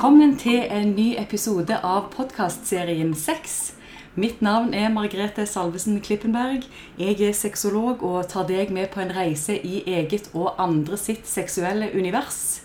[0.00, 3.74] Velkommen til en ny episode av podkastserien Sex.
[4.16, 6.64] Mitt navn er Margrethe Salvesen Klippenberg.
[6.96, 11.28] Jeg er sexolog og tar deg med på en reise i eget og andre sitt
[11.28, 12.62] seksuelle univers.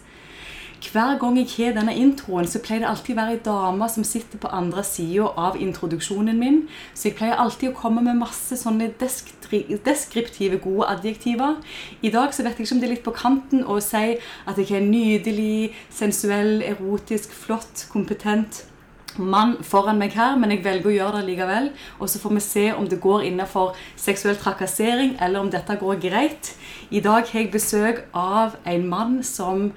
[0.84, 4.04] Hver gang jeg har denne introen, så pleier det alltid å være ei dame som
[4.08, 6.62] sitter på andre sida av introduksjonen min.
[6.94, 11.58] Så jeg pleier alltid å komme med masse sånne deskriptive, gode adjektiver.
[12.02, 14.62] I dag så vet jeg ikke om det er litt på kanten å si at
[14.62, 18.66] jeg er nydelig, sensuell, erotisk, flott, kompetent
[19.18, 21.70] mann foran meg her, men jeg velger å gjøre det likevel.
[22.00, 26.02] Og så får vi se om det går innenfor seksuell trakassering, eller om dette går
[26.04, 26.54] greit.
[26.92, 29.72] I dag har jeg besøk av en mann som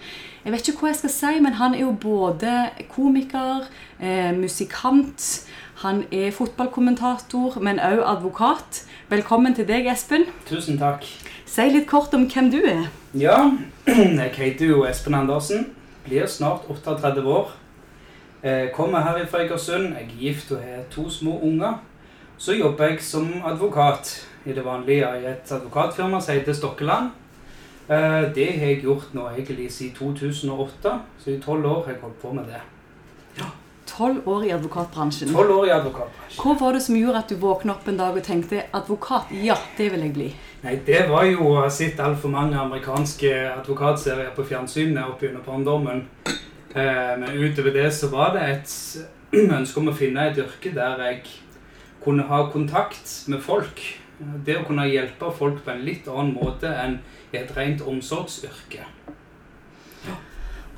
[0.49, 2.53] Jeg vet ikke hva jeg skal si, men han er jo både
[2.89, 3.67] komiker,
[4.01, 5.45] eh, musikant,
[5.83, 8.79] han er fotballkommentator, men òg advokat.
[9.11, 10.25] Velkommen til deg, Espen.
[10.49, 11.05] Tusen takk.
[11.45, 12.89] Si litt kort om hvem du er.
[13.13, 13.37] Ja,
[14.23, 15.69] jeg heter jo Espen Andersen.
[16.07, 17.53] Blir snart 38 år.
[18.43, 19.93] Jeg kommer her fra Egersund.
[19.93, 21.83] Jeg er gift og har to små unger.
[22.39, 27.13] Så jobber jeg som advokat i det vanlige i et advokatfirma som heter Stokkeland.
[27.89, 32.03] Eh, det har jeg gjort nå egentlig siden 2008, så i tolv år har jeg
[32.03, 32.61] holdt på med det.
[33.39, 33.49] Ja.
[33.89, 35.31] Tolv år i advokatbransjen.
[35.33, 36.43] 12 år i advokatbransjen.
[36.43, 39.57] Hva var det som gjorde at du våkna opp en dag og tenkte advokat, ja,
[39.79, 40.29] det vil jeg bli?
[40.63, 45.41] Nei, Det var jo å ha sett altfor mange amerikanske advokatserier på fjernsynet opp under
[45.47, 46.05] barndommen.
[46.75, 48.75] Eh, men utover det så var det et
[49.59, 51.23] ønske om å finne et yrke der jeg
[52.05, 53.81] kunne ha kontakt med folk.
[54.45, 56.99] Det å kunne hjelpe folk på en litt annen måte enn
[57.33, 58.85] i et rent omsorgsyrke.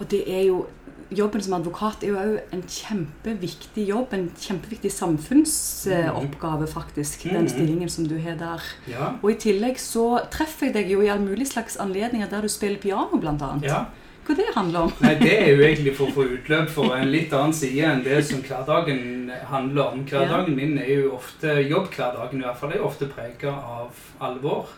[0.00, 0.66] Og det er jo
[1.10, 4.12] Jobben som advokat er jo òg en kjempeviktig jobb.
[4.14, 7.24] En kjempeviktig samfunnsoppgave, faktisk.
[7.24, 7.48] Den Mhm.
[7.48, 8.62] stillingen som du har der.
[8.86, 12.40] Ja, Og i tillegg så treffer jeg deg jo i alle mulige slags anledninger der
[12.42, 13.64] du spiller piano, blant annet.
[13.64, 13.86] ja.
[14.26, 14.92] Hva det handler om?
[15.00, 18.04] Nei, det er jo egentlig for å få utløp for en litt annen side enn
[18.04, 20.04] det som hverdagen handler om.
[20.08, 24.70] Hverdagen min er jo ofte, jobbhverdagen i hvert fall, er jo ofte preget av alvor.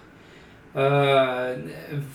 [0.73, 1.59] Uh,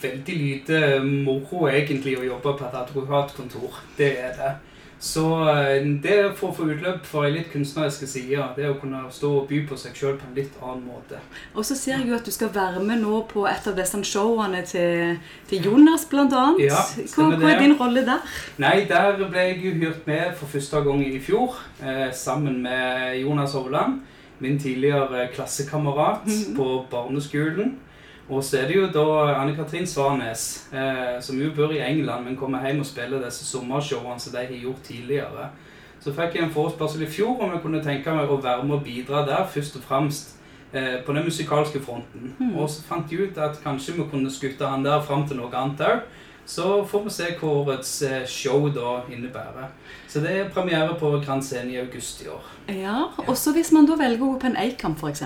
[0.02, 3.84] veldig lite moro egentlig å jobbe på et advokatkontor.
[4.00, 4.54] Det er det.
[5.00, 8.42] Så eh, det å få utløp for en litt kunstneriske side.
[8.56, 11.20] Det å kunne stå og by på seg sjøl på en litt annen måte.
[11.54, 14.02] Og så ser jeg jo at du skal være med nå på et av disse
[14.10, 15.20] showene til,
[15.50, 16.64] til Jonas, annet.
[16.66, 16.82] Ja,
[17.14, 18.26] hva, hva er din rolle der?
[18.58, 23.20] Nei, der ble jeg jo hyrt med for første gang i fjor, eh, sammen med
[23.22, 24.02] Jonas Hovland,
[24.40, 26.56] min tidligere klassekamerat Mhm.
[26.58, 27.78] på barneskolen.
[28.30, 29.06] Og så er det jo da
[29.38, 34.20] Anne-Katrin Svarnes, eh, som jo bor i England, men kommer hjem og spiller disse sommershowene
[34.20, 35.48] som de har gjort tidligere.
[36.04, 38.76] Så fikk jeg en forespørsel i fjor om jeg kunne tenke meg å være med
[38.78, 40.36] og bidra der, først og fremst
[40.74, 42.34] eh, på den musikalske fronten.
[42.40, 42.54] Mm.
[42.60, 45.56] Og så fant jeg ut at kanskje vi kunne skutte han der fram til noe
[45.56, 46.04] annet òg.
[46.48, 49.66] Så får vi se hva årets eh, show da innebærer.
[50.08, 52.46] Så det er premiere på Grand Scene i august i år.
[52.72, 55.26] Ja, og så hvis man da velger å gå på en Eikamp, f.eks.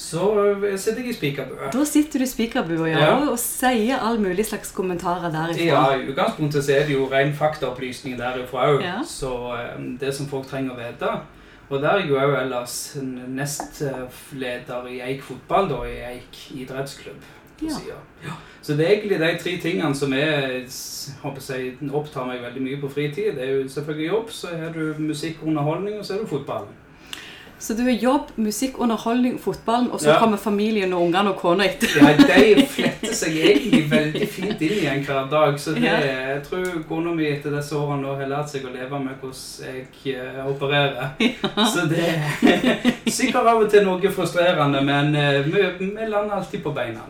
[0.00, 0.30] Så
[0.64, 1.68] eh, sitter jeg i spikerbua.
[1.74, 3.12] Da sitter du i spikerbua ja, Ja.
[3.28, 5.68] og- sier all mulig slags kommentarer derifra.
[5.68, 8.80] Ja, i utgangspunktet så er det jo ren faktaopplysning derifra òg.
[8.88, 9.02] Ja.
[9.04, 11.12] Så eh, det som folk trenger å vite.
[11.68, 12.78] Og der er jeg jo òg ellers
[13.28, 17.22] nestleder i Eik fotball, da, i Eik idrettsklubb.
[17.62, 17.78] På Ja.
[17.78, 18.38] siden.
[18.62, 20.66] Så det er egentlig de tre tingene som jeg,
[21.22, 23.34] håper jeg, opptar meg veldig mye på fritid.
[23.34, 26.68] Det er jo selvfølgelig jobb, så har du musikk underholdning, og så er du fotball.
[27.62, 30.18] Så du har jobb, musikk, underholdning, fotballen, og så Ja.
[30.18, 31.88] kommer familien og ungene og kona etter.
[32.00, 35.58] Ja, de fletter seg egentlig veldig fint inn i en hver dag.
[35.60, 35.98] Så det, Ja.
[36.00, 40.16] jeg tror kona mi etter disse årene har lært seg å leve med hvordan jeg
[40.16, 41.10] eh, opererer.
[41.74, 46.62] Så det er sikkert av og til noe frustrerende, men eh, vi, vi lander alltid
[46.62, 47.00] på beina.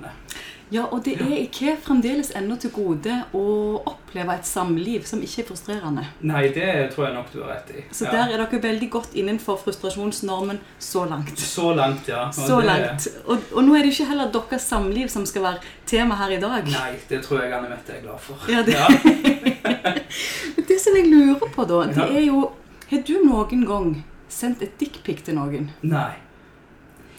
[0.72, 3.42] Ja, og det er ikke fremdeles ennå til gode å
[3.90, 6.04] oppleve et samliv som ikke er frustrerende.
[6.24, 7.82] Nei, det tror jeg nok du har rett i.
[7.92, 8.10] Så Ja.
[8.12, 11.38] der er dere veldig godt innenfor frustrasjonsnormen så langt.
[11.38, 12.26] Så langt, ja.
[12.28, 13.08] Og Så det- langt.
[13.26, 16.40] Og, og nå er det ikke heller deres samliv som skal være tema her i
[16.40, 16.64] dag.
[16.64, 18.36] Nei, det tror jeg Anne Mette er glad for.
[18.48, 18.88] Ja, det- Ja.
[20.68, 22.50] Det som jeg lurer på, da, det er jo
[22.90, 25.70] Har du noen gang sendt et dickpic til noen?
[25.82, 26.12] Nei.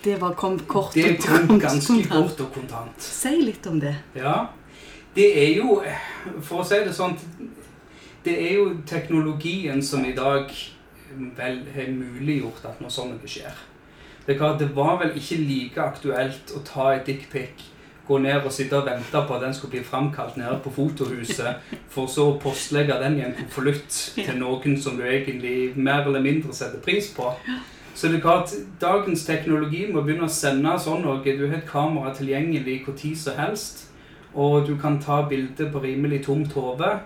[0.03, 1.61] Det var kom kort Det og kom kontant.
[1.63, 3.01] ganske kort og kontant.
[3.01, 3.95] Si litt om det.
[4.15, 4.47] Ja.
[5.15, 5.81] Det er jo
[6.41, 7.13] For å si det sånn
[8.25, 10.49] Det er jo teknologien som i dag
[11.37, 13.53] vel har muliggjort at noe sånt skjer.
[14.25, 17.61] Er det var vel ikke like aktuelt å ta et dickpic,
[18.07, 21.59] gå ned og sitte og vente på at den skulle bli framkalt nede på fotohuset,
[21.91, 26.23] for så å postlegge den i en konvolutt til noen som du egentlig mer eller
[26.23, 27.29] mindre setter pris på.
[27.93, 31.21] Så det er klart, dagens teknologi må begynne å sende sånn noe.
[31.23, 33.87] Du har et kamera tilgjengelig tid som helst,
[34.33, 36.99] og du kan ta bilder på rimelig tomt hode.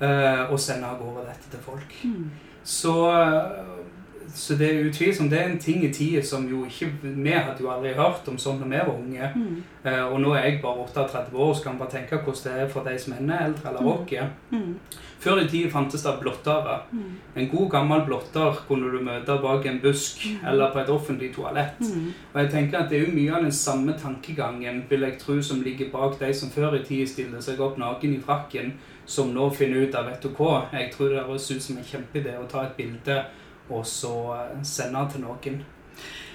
[0.00, 1.96] eh, og sende av gårde dette til folk.
[2.04, 2.30] Mm.
[2.64, 2.94] Så,
[4.34, 7.60] så det er utvilsomt det er en ting i tida som jo ikke Vi hadde
[7.60, 9.30] jo aldri hørt om sånn da vi var unge.
[9.36, 9.62] Mm.
[9.84, 12.62] Uh, og nå er jeg bare 38 år, så kan man bare tenke hvordan det
[12.62, 13.86] er for de som er eldre eller Mm.
[13.88, 14.26] rocker.
[14.52, 14.74] Mm.
[15.20, 16.78] Før i tida fantes det blottere.
[16.92, 17.16] Mm.
[17.36, 20.46] En god gammel blotter kunne du møte bak en busk Mm.
[20.48, 21.80] eller på et offentlig toalett.
[21.80, 22.12] Mm.
[22.34, 25.40] Og jeg tenker at Det er jo mye av den samme tankegangen vil jeg tro,
[25.42, 28.72] som ligger bak de som før i tida stilte seg opp naken i frakken,
[29.06, 31.84] som nå finner ut av vet du hva, jeg tror det høres ut som en
[31.84, 33.24] kjempeidé å ta et bilde
[33.70, 34.14] og så
[34.62, 35.62] sende den til noen.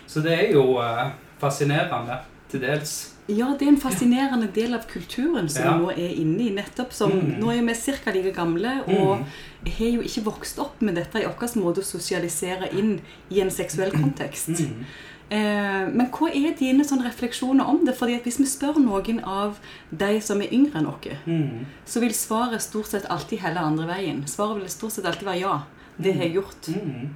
[0.07, 1.11] Så det er jo eh,
[1.41, 3.11] fascinerende til dels.
[3.27, 5.71] Ja, det er en fascinerende del av kulturen som Ja.
[5.77, 6.49] vi nå er inne i.
[6.53, 7.39] nettopp som, Mm.
[7.39, 8.11] Nå er vi ca.
[8.11, 9.25] like gamle og Mm.
[9.65, 13.01] har jo ikke vokst opp med dette i vår måte å sosialisere inn
[13.31, 14.47] i en seksuell kontekst.
[14.49, 14.85] Mm.
[15.31, 17.95] Eh, men hva er dine refleksjoner om det?
[17.97, 19.57] Fordi Hvis vi spør noen av
[19.91, 21.65] de som er yngre enn oss, Mm.
[21.83, 24.23] så vil svaret stort sett alltid helle andre veien.
[24.27, 25.61] Svaret vil stort sett alltid være ja.
[25.99, 26.67] Det har jeg gjort.
[26.67, 27.09] Mm.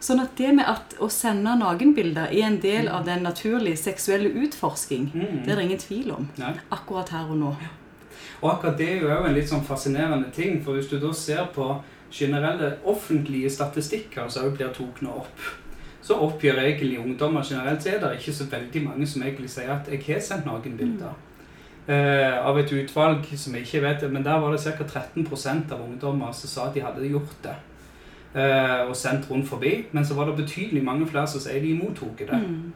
[0.00, 4.28] Sånn at det med at å sende nakenbilder er en del av den naturlige seksuelle
[4.28, 5.44] utforsking, Mm.
[5.44, 6.28] det er det ingen tvil om.
[6.38, 6.54] Nei.
[6.70, 7.56] Akkurat her og nå.
[8.42, 11.46] Og akkurat det er jo en litt sånn fascinerende ting, for hvis du da ser
[11.54, 15.40] på generelle offentlige statistikker som også blir tatt opp,
[16.02, 19.70] så oppgjør egentlig ungdommer generelt, så er det ikke så veldig mange som egentlig sier
[19.70, 21.14] at jeg har sendt nakenbilder.
[21.88, 24.84] Eh, av et utvalg som jeg ikke vet, men der var det ca.
[24.84, 27.54] 13% av ungdommer som sa at de hadde gjort det.
[28.34, 29.84] Eh, og sendt rundt forbi.
[29.92, 32.28] Men så var det betydelig mange flere som sier de mottok det.
[32.32, 32.72] Mm.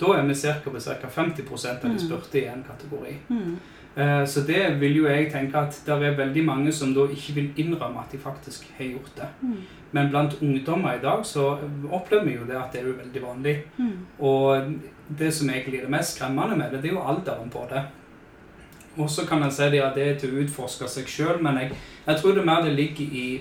[0.00, 0.54] Da er vi ca.
[0.70, 1.08] på ca.
[1.08, 1.98] 50% av de Mm.
[1.98, 3.14] spurte i en kategori.
[3.28, 3.56] Mm.
[3.96, 7.34] Eh, Så det vil jo jeg tenke at det er veldig mange som da ikke
[7.34, 9.28] vil innrømme at de faktisk har gjort det.
[9.42, 9.56] Mm.
[9.92, 11.58] Men blant ungdommer i dag så
[11.92, 13.56] opplever vi jo det at det er jo veldig vanlig.
[13.78, 13.92] Mm.
[14.18, 14.74] Og
[15.18, 17.82] det som egentlig er det mest skremmende med det, det er jo alderen på det.
[18.98, 21.72] Og så kan en si at det er til å utforske seg sjøl, men jeg,
[22.06, 23.40] jeg tror det mer det ligger i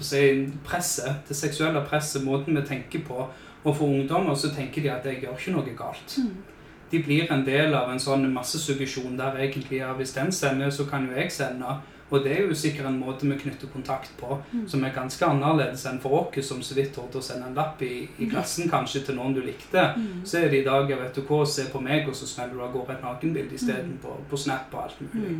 [0.00, 3.26] si, presset, det seksuelle presset, måten vi tenker på.
[3.64, 6.30] Og for ungdommer så tenker de at jeg gjør ikke noe galt Mm.
[6.92, 10.84] de blir en del av en sånn massesuggesjon der egentlig ja, hvis den sender, så
[10.90, 11.76] kan jo jeg sende.
[12.10, 14.68] Og det er jo sikkert en måte vi knytter kontakt på Mm.
[14.68, 17.82] som er ganske annerledes enn for oss som så vidt torde å sende en lapp
[17.82, 19.94] i, i klassen kanskje til noen du likte.
[19.96, 20.24] Mm.
[20.24, 22.54] Så er det i dag jeg vet du hva, se på meg, og så smeller
[22.54, 25.36] du av gårde et nakenbilde isteden på, på Snap og alt mulig.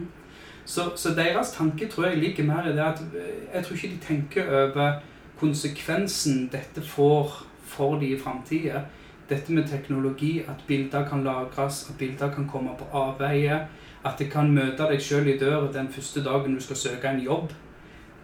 [0.71, 3.95] Så, så deres tanke tror jeg ligger mer i det at eh, jeg tror ikke
[3.95, 5.01] de tenker over
[5.41, 8.85] konsekvensen dette får for de i framtida.
[9.31, 13.59] Dette med teknologi, at bilder kan lagres, at bilder kan komme på avveie.
[14.05, 17.21] At det kan møte deg sjøl i døra den første dagen du skal søke en
[17.25, 17.53] jobb.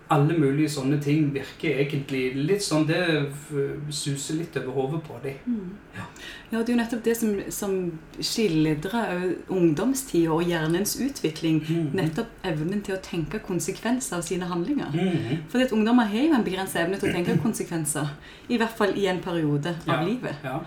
[0.08, 3.00] Alle mulige sånne ting virker egentlig litt sånn Det
[3.90, 5.34] suser litt over hodet på dem.
[5.46, 5.70] Mm.
[5.96, 6.04] Ja.
[6.52, 7.72] Ja, det er jo nettopp det som, som
[8.22, 11.58] skildrer ungdomstida og hjernens utvikling.
[11.66, 11.88] Mm.
[11.98, 14.92] Nettopp evnen til å tenke konsekvenser av sine handlinger.
[14.94, 15.44] Mm.
[15.52, 18.12] At ungdommer har jo en begrenset evne til å tenke konsekvenser.
[18.48, 20.02] I hvert fall i en periode av Ja.
[20.06, 20.36] livet.
[20.44, 20.60] Ja.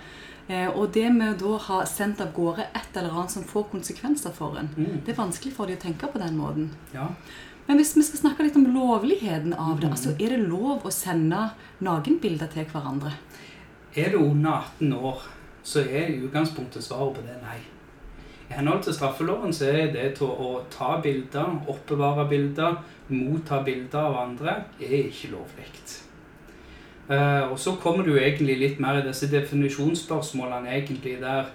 [0.49, 3.67] Eh, og det med å da ha sendt av gårde et eller annet som får
[3.71, 5.05] konsekvenser for en, Mhm.
[5.05, 6.69] det er vanskelig for dem å tenke på den måten.
[6.93, 7.07] ja.
[7.69, 9.93] Men hvis vi skal snakke litt om lovligheten av det, Mhm.
[9.93, 13.11] altså er det lov å sende nakenbilder til hverandre?
[13.95, 15.21] Er du under 18 år,
[15.63, 17.59] så er i utgangspunktet svaret på det nei.
[18.49, 22.77] I henhold til straffeloven så er det til å ta bilder, oppbevare bilder,
[23.09, 25.69] motta bilder av andre, er ikke lovlig.
[27.09, 31.45] Eh, og så kommer du egentlig litt mer i disse definisjonsspørsmålene egentlig der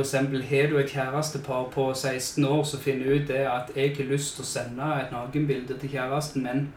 [0.00, 4.04] eksempel, har du et kjærestepar på 16 år som finner ut det at jeg har
[4.04, 6.68] lyst til å sende et nakenbilde til kjæresten min,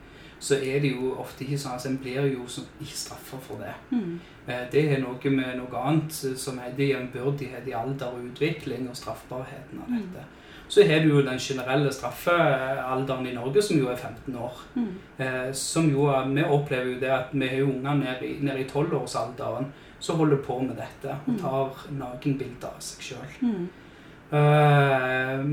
[0.43, 3.63] så er det jo ofte ikke sånn at en blir jo som ikke straffa for
[3.63, 3.73] det.
[3.91, 4.19] Mm.
[4.47, 8.89] Eh, Det har noe med noe annet eh, som heter jevnbyrdighet i alder og utvikling
[8.89, 10.25] og straffbarheten av dette.
[10.73, 14.55] Så har du jo den generelle straffealderen i Norge, som jo er 15 år.
[14.75, 14.87] Mm.
[15.21, 18.57] Eh, som jo, Vi opplever jo det at vi har jo unger ned i, ned
[18.63, 19.65] i 12-årsalderen
[19.99, 21.39] som holder på med dette og Mm.
[21.39, 23.37] tar nakenbilder av seg sjøl.
[23.41, 23.67] Mm.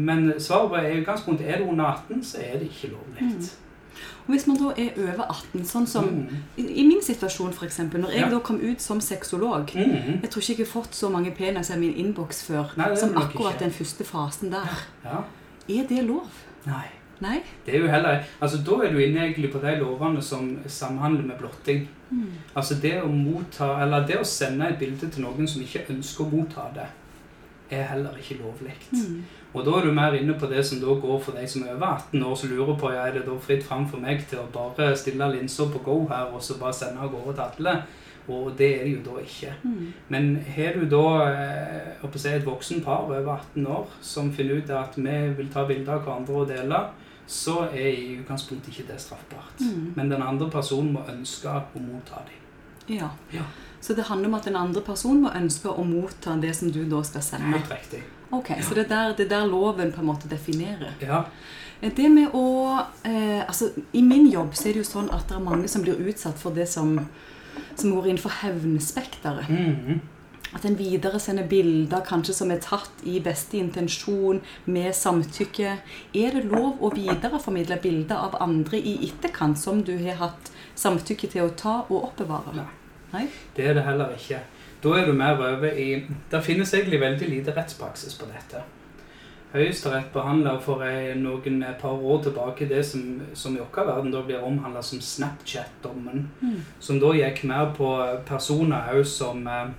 [0.06, 3.20] Men svaret på utgangspunktet er du under 18, så er det ikke lovlig.
[3.36, 3.48] Mm.
[4.26, 6.28] Og hvis man da er over 18, sånn som Mm.
[6.56, 8.28] i, i min situasjon f.eks., når jeg Ja.
[8.30, 10.20] da kom ut som sexolog Mm.
[10.22, 13.10] Jeg tror ikke jeg har fått så mange peniser i min innboks før Nei, som
[13.16, 13.58] akkurat ikke.
[13.64, 14.68] den første fasen der.
[15.04, 15.24] Ja.
[15.68, 16.26] Er det lov?
[16.66, 16.86] Nei.
[17.20, 17.42] Nei?
[17.66, 21.22] Det er jo heller, altså Da er du inne egentlig på de lovene som samhandler
[21.26, 21.88] med blotting.
[22.10, 22.26] Mm.
[22.56, 26.24] Altså det å motta, eller det å sende et bilde til noen som ikke ønsker
[26.24, 26.86] å motta det,
[27.70, 28.74] er heller ikke lovlig.
[28.90, 29.22] Mm.
[29.52, 31.74] Og da er du mer inne på det som da går for de som er
[31.74, 34.42] over 18 år, som lurer på ja, er det da fritt fram for meg til
[34.42, 37.82] å bare stille linser på go her og så bare sende av gårde til alle.
[38.30, 39.54] Og det er det jo da ikke.
[39.62, 39.92] Mm.
[40.08, 44.70] Men har du da eh, si, et voksen par over 18 år som finner ut
[44.70, 46.82] at vi vil ta bilder av hverandre og dele,
[47.30, 49.60] så er i utgangspunktet ikke det straffbart.
[49.62, 49.92] Mm.
[49.96, 52.38] Men den andre personen må ønske å motta dem.
[52.90, 53.10] Ja.
[53.34, 53.46] Ja.
[53.80, 56.82] Så det handler om at den andre personen må ønske å motta det som du
[56.88, 57.56] da skal sende.
[57.56, 58.02] Helt riktig.
[58.30, 60.92] Ok, Så det er der, det er der loven på en måte definerer.
[61.00, 61.24] Ja.
[61.80, 62.76] Det med å
[63.08, 65.82] eh, altså, I min jobb så er det jo sånn at det er mange som
[65.82, 66.98] blir utsatt for det som,
[67.74, 69.48] som går innenfor hevnspekteret.
[69.48, 70.00] Mhm.
[70.50, 75.76] At en videresender bilder kanskje som er tatt i beste intensjon, med samtykke.
[76.10, 81.30] Er det lov å videreformidle bilder av andre i etterkant som du har hatt samtykke
[81.30, 82.56] til å ta og oppbevare?
[82.58, 82.66] Nei.
[83.12, 83.26] Nei?
[83.56, 84.40] Det er det heller ikke.
[84.80, 88.62] Da er du mer over i Det finnes egentlig veldig lite rettspraksis på dette.
[89.50, 90.84] Høyesterett behandla for
[91.18, 93.02] noen par år tilbake det som,
[93.34, 96.28] som i vår verden da blir omhandla som Snapchat-dommen.
[96.40, 96.60] Mm.
[96.78, 97.90] Som da gikk mer på
[98.28, 99.72] personer òg som, eh,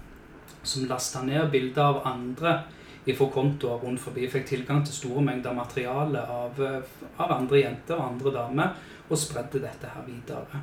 [0.63, 2.57] som lasta ned bilder av andre
[3.05, 4.27] ifra kontoer rundt forbi.
[4.29, 6.81] Fikk tilgang til store mengder materiale av, eh,
[7.17, 8.75] av andre jenter og andre damer,
[9.09, 10.61] og spredde dette her videre.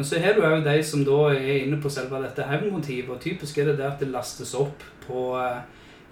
[0.00, 3.10] Men så har du òg de som da er inne på selve dette hevnmotivet.
[3.12, 5.58] Og typisk er det der at det lastes opp på eh,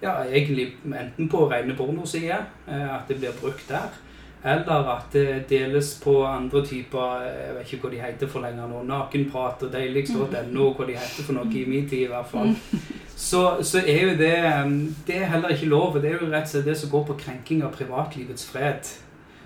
[0.03, 3.89] ja, egentlig enten på rene pornosider, eh, at det blir brukt der.
[4.45, 8.69] Eller at det deles på andre typer Jeg vet ikke hva de heter for lenger
[8.69, 8.85] nå.
[8.91, 12.53] Nakenprat og deiligst.no, hva de heter for noe i min tid i hvert fall.
[13.17, 14.37] Så, så er jo det
[15.09, 15.97] Det er heller ikke lov.
[15.97, 18.93] Det er jo rett og slett det som går på krenking av privatlivets fred.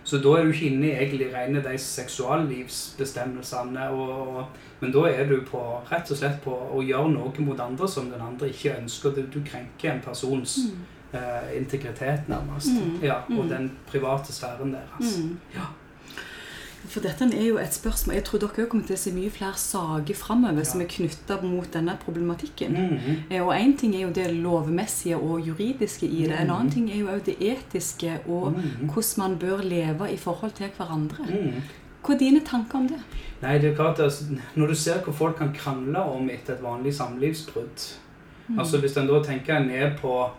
[0.03, 3.89] Så da er du ikke inne i egentlig rene de seksuallivsbestemmelsene.
[3.89, 4.45] Og, og,
[4.81, 8.09] men da er du på, rett og slett på å gjøre noe mot andre som
[8.11, 9.09] den andre ikke ønsker.
[9.15, 11.19] Du, du krenker en persons Mm.
[11.19, 12.67] eh, integritet, nærmest.
[12.73, 13.03] Mm.
[13.03, 13.49] Ja, og Mm.
[13.49, 15.17] den private sfæren deres.
[15.19, 15.37] Mm.
[15.53, 15.67] Ja.
[16.87, 19.55] For dette er jo et spørsmål Jeg tror dere kommer til å se mye flere
[19.55, 22.71] saker framover som er knytta mot denne problematikken.
[22.71, 23.41] Mm -hmm.
[23.41, 26.39] Og én ting er jo det lovmessige og juridiske i det.
[26.39, 26.55] En Mhm.
[26.55, 28.89] annen ting er jo det etiske og Mhm.
[28.89, 31.23] hvordan man bør leve i forhold til hverandre.
[31.29, 31.61] Mhm.
[32.03, 32.99] Hva er dine tanker om det?
[33.41, 34.23] Nei, det er klart altså,
[34.55, 37.93] Når du ser hvor folk kan krangle om etter et vanlig samlivsbrudd
[38.49, 38.59] Mm.
[38.59, 40.29] Altså Hvis en da tenker en er på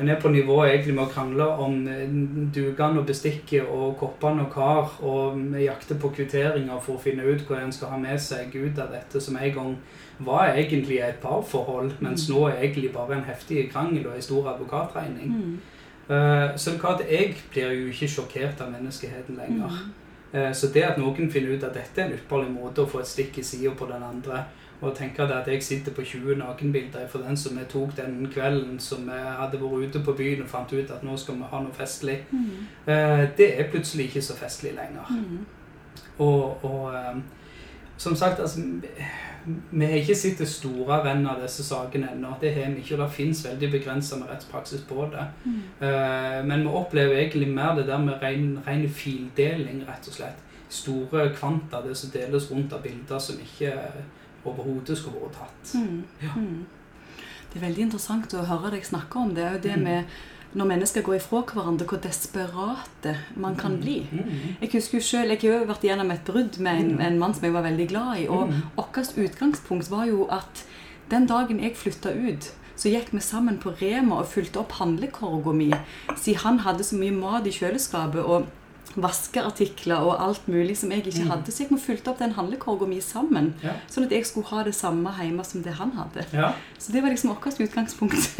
[0.00, 2.08] en er på nivå egentlig med å krangle om eh,
[2.54, 7.24] dugene og bestikket og koppene og kar, og vi jakter på kvitteringer for å finne
[7.26, 9.76] ut hva en skal ha med seg ut av dette, som en gang
[10.20, 12.34] var egentlig et parforhold, mens Mm.
[12.36, 15.28] nå er egentlig bare en heftig krangel og en stor advokatregning.
[15.30, 15.58] Mm.
[16.10, 19.68] Eh, Så det er klart, jeg blir jo ikke sjokkert av menneskeheten lenger.
[19.68, 20.38] Mm.
[20.40, 23.00] Eh, Så det at noen finner ut at dette er en ypperlig måte å få
[23.00, 24.44] et stikk i sida på den andre,
[24.80, 28.28] og tenker det at jeg sitter på 20 nakenbilder for den som jeg tok den
[28.32, 31.42] kvelden som jeg hadde vært ute på byen og fant ut at nå skal vi
[31.50, 32.66] ha noe festlig, Mm.
[32.86, 35.06] eh, det er plutselig ikke så festlig lenger.
[35.10, 35.46] Mm.
[36.18, 37.16] Og, og eh,
[37.96, 38.60] som sagt, altså
[39.72, 42.34] Vi har ikke sett det store rennet av disse sakene ennå.
[42.40, 45.24] Det har vi ikke, og det fins veldig begrensa med rettspraksis på det.
[45.44, 45.62] Mm.
[45.86, 50.38] Eh, Men vi opplever egentlig mer det der med ren, ren fildeling, rett og slett.
[50.68, 53.72] Store kvanta, det som deles rundt av bilder som ikke
[54.48, 55.74] overhodet skulle vært tatt.
[55.74, 56.02] Mm.
[56.22, 56.32] Ja.
[56.36, 56.66] Mm.
[57.52, 59.46] Det er veldig interessant å høre deg snakke om det.
[59.54, 59.82] Og det Mm.
[59.82, 60.04] med
[60.54, 64.06] når mennesker går ifra hverandre, hvor desperate man kan bli.
[64.12, 64.56] Mm.
[64.62, 67.34] Jeg husker jo selv, jeg har jo vært gjennom et brudd med en, en mann
[67.34, 68.28] som jeg var veldig glad i.
[68.28, 70.64] Og vårt utgangspunkt var jo at
[71.10, 75.52] den dagen jeg flytta ut, så gikk vi sammen på Rema og fulgte opp handlekorga
[75.52, 75.72] mi,
[76.16, 78.46] siden han hadde så mye mat i kjøleskapet og
[78.96, 81.30] vaskeartikler og alt mulig som jeg ikke Mm.
[81.30, 81.52] hadde.
[81.52, 83.72] Så jeg må fylte opp den handlekorga mi sammen, Ja.
[83.90, 86.24] sånn at jeg skulle ha det samme hjemme som det han hadde.
[86.32, 86.52] ja.
[86.78, 88.36] Så det var liksom vårt utgangspunkt.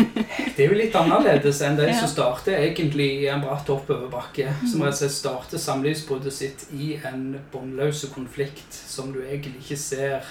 [0.56, 1.92] Det er jo litt annerledes enn de Ja.
[2.00, 4.52] som starter egentlig i en bratt oppoverbakke.
[4.70, 4.86] Som Mm.
[4.86, 10.22] rett og slett starter samlivsbruddet sitt i en båndløs konflikt som du egentlig ikke ser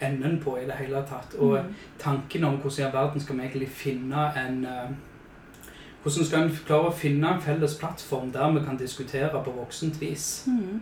[0.00, 1.34] enden på i det hele tatt.
[1.38, 1.74] Og Mm.
[1.98, 4.88] tanken om hvordan i all verden skal vi egentlig finne en eh,
[6.06, 9.96] Hvordan skal en klare å finne en felles plattform der vi kan diskutere på voksent
[9.98, 10.44] vis?
[10.46, 10.76] Mm.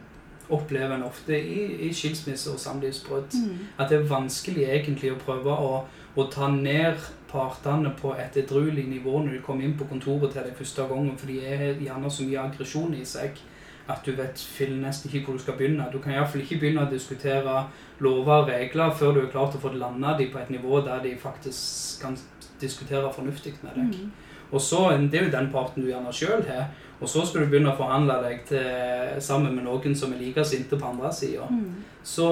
[0.52, 3.32] Opplever en ofte i, i skilsmisse og samlivsbrudd.
[3.32, 3.62] Mm.
[3.78, 7.00] At det er vanskelig egentlig å prøve å, å ta ned
[7.30, 11.16] partene på et edruelig nivå når de kommer inn på kontoret til deg første gangen,
[11.16, 13.40] for de er gjerne så mye aggresjon i seg
[13.88, 14.44] at du vet
[14.76, 15.88] nesten ikke hvor du skal begynne.
[15.92, 17.56] Du kan iallfall ikke begynne å diskutere
[18.04, 20.84] lover og regler før du er klar til å få landa de på et nivå
[20.84, 22.16] der de faktisk kan
[22.60, 23.98] diskutere fornuftig med deg.
[24.04, 24.12] Mm.
[24.52, 26.68] Og så, Det er jo den parten du gjerne sjøl har.
[27.00, 30.44] Og så skal du begynne å forhandle deg til, sammen med noen som er like
[30.44, 31.42] sinte på andre sida.
[31.50, 31.82] Mm.
[32.04, 32.28] Så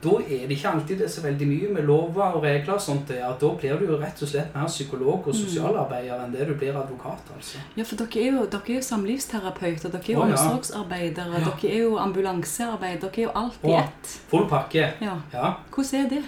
[0.00, 2.80] da er det ikke alltid det er så veldig mye med lover og regler og
[2.80, 3.10] sånt.
[3.10, 5.40] at Da blir du jo rett og slett mer psykolog og Mm.
[5.44, 7.20] sosialarbeider enn det du blir advokat.
[7.36, 7.58] altså.
[7.76, 10.32] Ja, for dere er jo, dere er jo samlivsterapeuter, dere er jo ja.
[10.32, 11.44] omsorgsarbeidere, Ja.
[11.44, 14.20] dere er jo ambulansearbeidere, dere er jo alt i ett.
[14.30, 14.92] Full pakke.
[15.00, 15.16] Ja.
[15.32, 15.54] Ja.
[15.70, 16.24] Hvordan er det?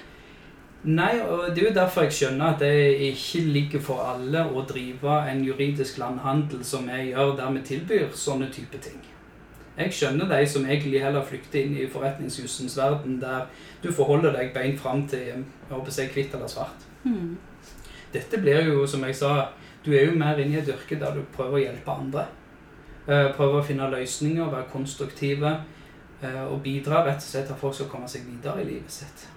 [0.82, 4.62] Nei, og det er jo derfor jeg skjønner at det ikke ligger for alle å
[4.64, 9.00] drive en juridisk landhandel som jeg gjør, der vi tilbyr sånne type ting.
[9.76, 13.46] Jeg skjønner de som egentlig heller flykter inn i forretningshusens verden, der
[13.82, 16.86] du forholder deg beint fram til jeg håper si, hvitt eller svart.
[17.04, 17.36] Mm.
[18.12, 19.34] Dette blir jo, som jeg sa,
[19.84, 22.24] du er jo mer inne i et yrke der du prøver å hjelpe andre.
[23.06, 25.52] Eh, Prøver å finne løsninger, være konstruktive
[26.22, 28.96] eh, og bidra rett og slett til at folk skal komme seg videre i livet
[29.00, 29.28] sitt.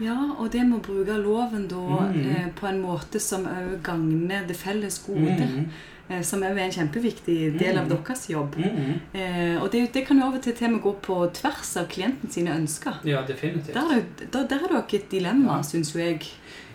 [0.00, 2.30] Ja, og det med å bruke loven da Mm.
[2.30, 5.68] eh, på en måte som òg gagner det felles gode, Mm.
[6.10, 7.96] eh, som òg er en kjempeviktig del av Mm.
[7.96, 8.56] deres jobb.
[8.56, 9.00] Mm.
[9.14, 11.76] Eh, og det, det kan jo av og til til og med gå på tvers
[11.76, 12.94] av klienten sine ønsker.
[13.04, 13.74] Ja, definitivt.
[13.74, 15.62] Der er, der, der er det et dilemma, Ja.
[15.62, 16.20] syns jo jeg.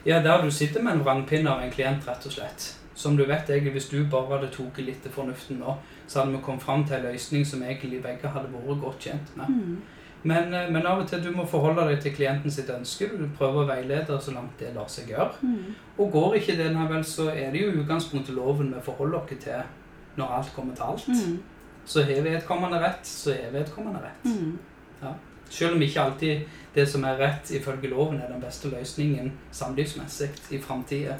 [0.05, 2.75] Ja, der du sitter med en vrangpinne av en klient, rett og slett.
[2.95, 5.75] Som du vet, egentlig, hvis du bare hadde tatt litt til fornuften nå,
[6.07, 9.37] så hadde vi kommet fram til en løsning som egentlig begge hadde vært godt tjent
[9.37, 9.47] med.
[9.49, 9.77] Mm.
[10.23, 13.07] Men, eh, men av og til du må forholde deg til klienten sitt ønske.
[13.17, 15.31] Du prøver å veilede så langt det lar seg gjøre.
[15.41, 15.75] Mm.
[15.97, 20.19] Og går ikke det, vel, så er det jo utgangspunktet loven vi forholder oss til
[20.19, 21.07] når alt kommer til alt.
[21.07, 21.39] Mm.
[21.85, 24.25] Så har vedkommende rett, så er vedkommende rett.
[24.25, 24.57] Mm.
[25.49, 26.41] Selv om ikke alltid
[26.75, 31.15] det som er rett ifølge loven, er den beste løsningen samlivsmessig i framtida.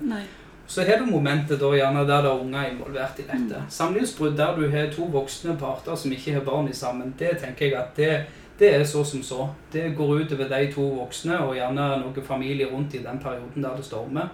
[0.69, 3.63] Så har du momentet da gjerne der det er unger involvert i dette.
[3.63, 3.69] Mm.
[3.73, 7.65] Samlivsbrudd der du har to voksne parter som ikke har barn i sammen, det tenker
[7.65, 8.11] jeg at det,
[8.59, 9.47] det er så som så.
[9.71, 13.75] Det går utover de to voksne og gjerne noe familie rundt i den perioden der
[13.77, 14.29] det stormer.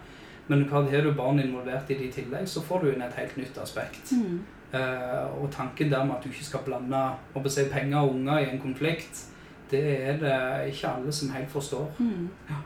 [0.48, 3.38] Men har du barn involvert i det i tillegg, så får du inn et helt
[3.38, 4.12] nytt aspekt.
[4.12, 4.44] Mm.
[4.74, 7.02] Uh, og tanken der med at du ikke skal blande
[7.48, 9.26] si, penger og unger i en konflikt,
[9.72, 11.92] det er det ikke alle som helt forstår.
[12.00, 12.30] Mm.
[12.50, 12.62] Ja.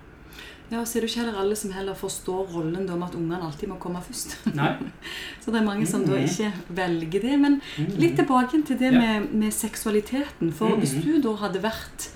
[0.72, 3.40] Ja, så er det ikke heller alle som heller forstår rollen da med at ungene
[3.42, 4.36] alltid må komme først.
[4.54, 4.76] Nei.
[5.42, 6.28] Så det er mange som da Mhm.
[6.28, 7.40] ikke velger det.
[7.40, 7.62] Men
[7.98, 10.52] litt tilbake til det med, med seksualiteten.
[10.54, 10.80] For Mhm.
[10.80, 12.10] hvis du da hadde vært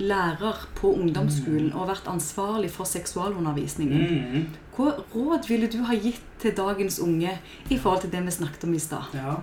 [0.00, 4.46] lærer på ungdomsskolen og vært ansvarlig for seksualundervisningen, Mm.
[4.76, 7.38] hva råd ville du ha gitt til dagens unge
[7.70, 9.04] i forhold til det vi snakket om i stad?
[9.14, 9.34] Ja.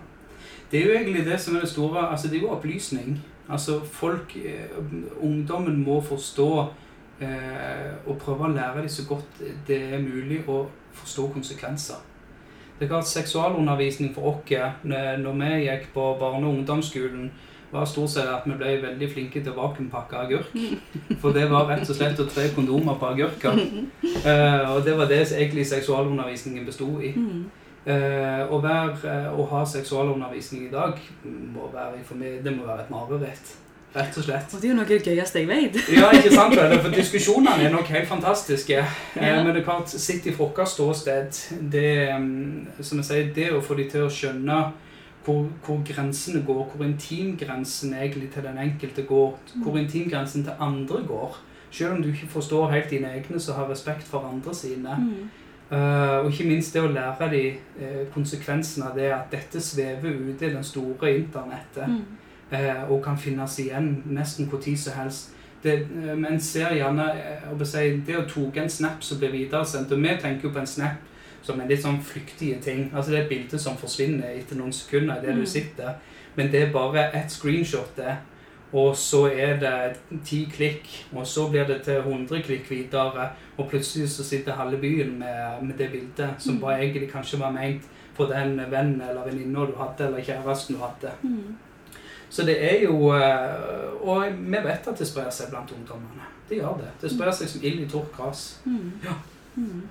[0.72, 2.10] Det er jo egentlig det som er det store.
[2.12, 3.20] Altså, det er jo opplysning.
[3.50, 4.68] Altså, folk eh,
[5.22, 6.68] Ungdommen må forstå
[7.20, 12.04] og prøve å lære dem så godt det er mulig å forstå konsekvenser.
[12.80, 14.52] Det klart Seksualundervisning for oss
[14.84, 17.32] når når vi gikk på barne- og ungdomsskolen,
[17.72, 20.54] var stort sett at vi ble veldig flinke til å vakuumpakke agurk.
[21.22, 23.60] For det var rett og slett å tre kondomer på agurker.
[24.24, 27.14] Eh, og det var det egentlig seksualundervisningen bestod i.
[27.88, 32.00] Eh, å, være, eh, å ha seksualundervisning i dag må være,
[32.44, 33.56] det må være et mareritt.
[33.96, 34.52] Rett og slett.
[34.54, 35.78] Og det er jo noe av det gøyeste jeg vet.
[35.96, 36.56] Ja, ikke sant?
[36.60, 36.76] vel?
[36.84, 38.82] For diskusjonene er nok helt fantastiske.
[39.16, 39.38] Eh, Ja.
[39.44, 41.40] Men det er klart, sitt i frokost ståsted,
[41.72, 44.60] det, mm, som jeg sier, det å få de til å skjønne
[45.26, 51.02] hvor, hvor grensene går, hvor intimgrensen egentlig til den enkelte går, hvor intimgrensen til andre
[51.08, 51.40] går.
[51.72, 54.94] Selv om du ikke forstår helt dine egne, så ha respekt for andre sine.
[55.00, 55.28] Mm.
[55.72, 57.42] Uh, og ikke minst det å lære de
[57.82, 62.06] uh, konsekvensen av det at dette svever ute i den store internettet Mm.
[62.52, 65.34] Eh, og kan finnes igjen nesten hvor tid som helst.
[65.64, 69.92] Det, eh, men ser gjerne eh, si, Det å ta en snap som blir videresendt
[69.92, 70.98] Og vi tenker jo på en snap
[71.42, 72.92] som en litt sånn flyktige ting.
[72.94, 75.40] Altså Det er et bilde som forsvinner etter noen sekunder i det Mm.
[75.40, 75.94] du sitter.
[76.36, 78.18] Men det er bare ett screenshot, det.
[78.74, 83.30] Og så er det ti klikk, og så blir det til 100 klikk videre.
[83.58, 86.62] Og plutselig så sitter halve byen med, med det bildet, som Mm.
[86.62, 87.82] bare egentlig kanskje var ment
[88.14, 91.12] for den vennen eller venninna du hadde, eller kjæresten du hadde.
[91.24, 91.56] Mm.
[92.30, 96.26] Så det er jo eh, Og vi vet at det sprer seg blant ungdommene.
[96.50, 96.92] Det gjør det.
[97.02, 98.60] Det sprer seg som ild i tørt gress.
[98.66, 98.92] Mm.
[99.04, 99.16] Ja.
[99.56, 99.82] Mm.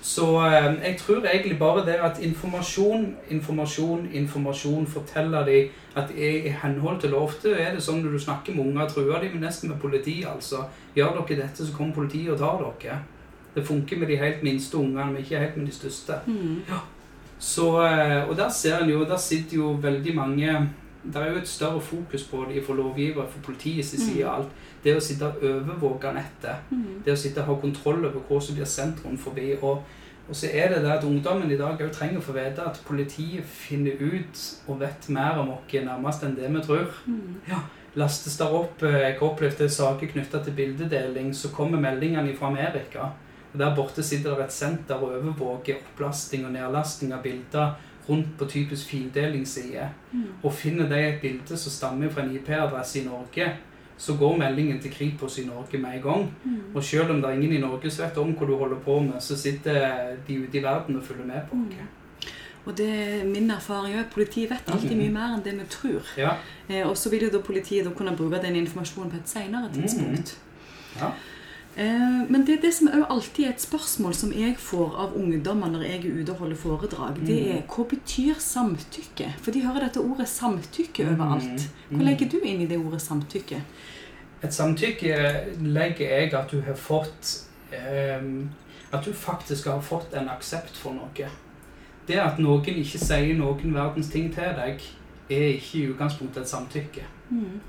[0.00, 5.58] Så eh, jeg tror egentlig bare det at informasjon, informasjon, informasjon forteller de
[5.96, 7.28] at i henhold til lov.
[7.28, 10.64] Ofte er det sånn når du snakker med unger, truer de nesten med politi, altså.
[10.94, 13.00] Gjør dere dette, så kommer politiet og tar dere.
[13.54, 16.20] Det funker med de helt minste ungene, men ikke helt med de største.
[16.26, 16.62] Mm.
[17.38, 20.68] Så, eh, og der ser en jo, der sitter jo veldig mange
[21.02, 24.50] Det er jo et større fokus på det fra lovgiver, fra politiets side og alt.
[24.84, 26.66] Det å sitte og overvåke nettet.
[26.70, 27.00] Mm.
[27.04, 29.52] Det å sitte og ha kontroll over hva som blir sendt rundt forbi.
[29.62, 29.82] Og,
[30.28, 32.82] og så er det det at ungdommen i dag òg trenger å få vite at
[32.86, 36.90] politiet finner ut og vet mer om oss nærmest enn det vi tror.
[37.06, 37.62] Mm.
[37.98, 42.52] Lastes der opp eh, Jeg har opplevd saker knytta til bildedeling, så kommer meldingene fra
[42.52, 43.12] Amerika.
[43.52, 48.38] Og Der borte sitter det et senter og overvåker opplasting og nedlasting av bilder rundt
[48.38, 50.24] på typisk findelingsside Mm.
[50.42, 53.52] Og finner de et bilde som stammer fra en IP-adresse i Norge,
[53.98, 56.34] så går meldingen til Kripos i Norge med en gang.
[56.44, 56.60] Mm.
[56.74, 59.00] Og selv om det er ingen i Norge som vet om hva du holder på
[59.00, 61.66] med, så sitter de ute i verden og følger med på Mm.
[61.68, 61.74] oss.
[62.66, 64.04] Og det er min erfaring òg.
[64.14, 64.98] Politiet vet alltid Mm.
[64.98, 66.02] mye mer enn det vi tror.
[66.16, 66.30] Ja.
[66.70, 69.70] Eh, og så vil jo da politiet da kunne bruke den informasjonen på et senere
[69.74, 70.36] tidspunkt.
[71.00, 71.10] Ja.
[71.78, 75.70] Eh, Men det, det som er alltid er et spørsmål som jeg får av ungdommer
[75.70, 77.56] når jeg er ute og holder foredrag, det Mm.
[77.56, 79.32] er hva betyr samtykke?
[79.42, 81.20] For de hører dette ordet samtykke Mm.
[81.20, 81.60] overalt.
[81.90, 82.04] Hva Mm.
[82.04, 83.60] legger du inn i det ordet samtykke?
[84.42, 88.48] Et samtykke legger jeg at du har fått ehm,
[88.92, 91.28] At du faktisk har fått en aksept for noe.
[92.08, 94.80] Det at noen ikke sier noen verdens ting til deg,
[95.30, 97.02] er ikke i utgangspunktet et samtykke.
[97.30, 97.60] Mm.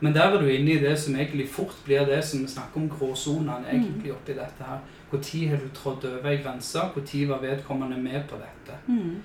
[0.00, 2.76] Men der er du inne i det som egentlig fort blir det som vi snakker
[2.80, 4.78] om gråsonene egentlig oppi dette her.
[5.12, 6.78] Når har du trådt over ei grense?
[6.78, 8.78] Når var vedkommende med på dette?
[8.86, 9.16] Mm.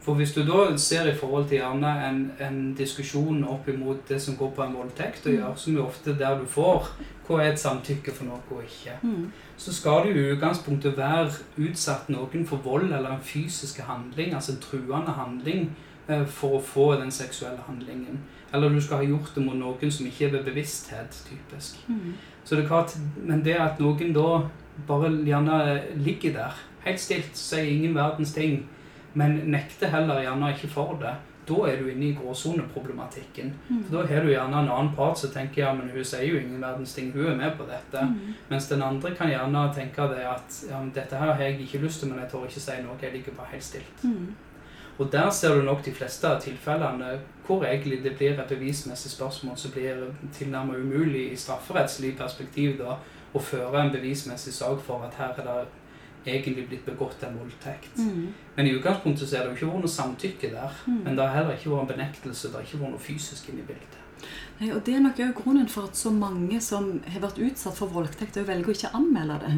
[0.00, 4.20] For hvis du da ser i forhold til gjerne en, en diskusjon opp imot det
[4.22, 6.88] som går på en voldtekt å gjøre, som er ofte der du får
[7.28, 9.28] hva er et samtykke for noe og ikke, Mm.
[9.56, 14.52] så skal du i utgangspunktet være utsatt noen for vold eller en fysisk handling, altså
[14.52, 15.70] en truende handling,
[16.08, 18.18] eh, for å få den seksuelle handlingen.
[18.52, 21.78] Eller du skal ha gjort det mot noen som ikke er ved bevissthet, typisk.
[21.88, 22.14] Mm.
[22.44, 24.42] Så det er klart, Men det at noen da
[24.88, 28.64] bare gjerne ligger der, helt stilt, sier ingen verdens ting,
[29.14, 31.14] men nekter heller gjerne ikke for det,
[31.50, 33.52] da er du inne i gråsoneproblematikken.
[33.68, 33.84] Mm.
[33.84, 36.38] For Da har du gjerne en annen part som tenker ja, men hun sier jo
[36.38, 38.04] ingen verdens ting, hun er med på dette.
[38.06, 38.36] Mm.
[38.50, 41.82] Mens den andre kan gjerne tenke det at ja, men dette her har jeg ikke
[41.84, 44.04] lyst til, men jeg tør ikke si noe, jeg ligger bare helt stilt.
[44.04, 44.30] Mm.
[45.00, 47.14] Og der ser du nok de fleste av tilfellene
[47.46, 50.02] hvor egentlig det blir et bevismessig spørsmål som blir
[50.36, 52.98] tilnærmet umulig i strafferettslig perspektiv da,
[53.32, 57.96] å føre en bevismessig sak for at her er det egentlig blitt begått en voldtekt.
[57.96, 58.28] Mm.
[58.56, 60.76] Men i utgangspunktet så er det jo ikke vært noe samtykke der.
[60.86, 61.00] Mm.
[61.06, 63.64] Men det har heller ikke vært en benektelse, det har ikke vært noe fysisk inne
[63.64, 63.99] i bildet.
[64.60, 67.74] Nei, og Det er nok også grunnen for at så mange som har vært utsatt
[67.76, 69.52] for voldtekt, velger å ikke anmelde det.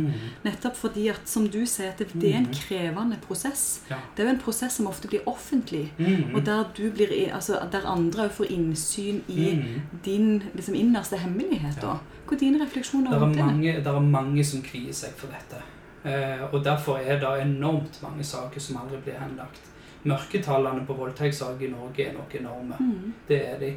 [0.45, 2.55] Nettopp fordi at, som du sier, at det, det er en Mm.
[2.55, 3.81] krevende prosess.
[3.91, 3.97] Ja.
[4.17, 6.35] Det er jo en prosess som ofte blir offentlig, Mm.
[6.37, 9.81] og der, du blir, altså, der andre òg får innsyn i Mm.
[10.05, 11.83] din liksom, innerste hemmelighet.
[11.83, 11.99] Ja.
[12.27, 13.45] Hva er dine refleksjoner er, rundt det?
[13.45, 15.63] mange, det er mange som kvier seg for dette.
[16.05, 19.61] Eh, og Derfor er det enormt mange saker som aldri blir henlagt.
[20.05, 22.75] Mørketallene på voldtektssaker i Norge er nok enorme.
[22.81, 23.13] Mm.
[23.29, 23.69] Det er de.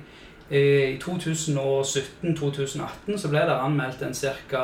[0.49, 4.61] Eh, I 2017-2018 så ble det anmeldt en ca.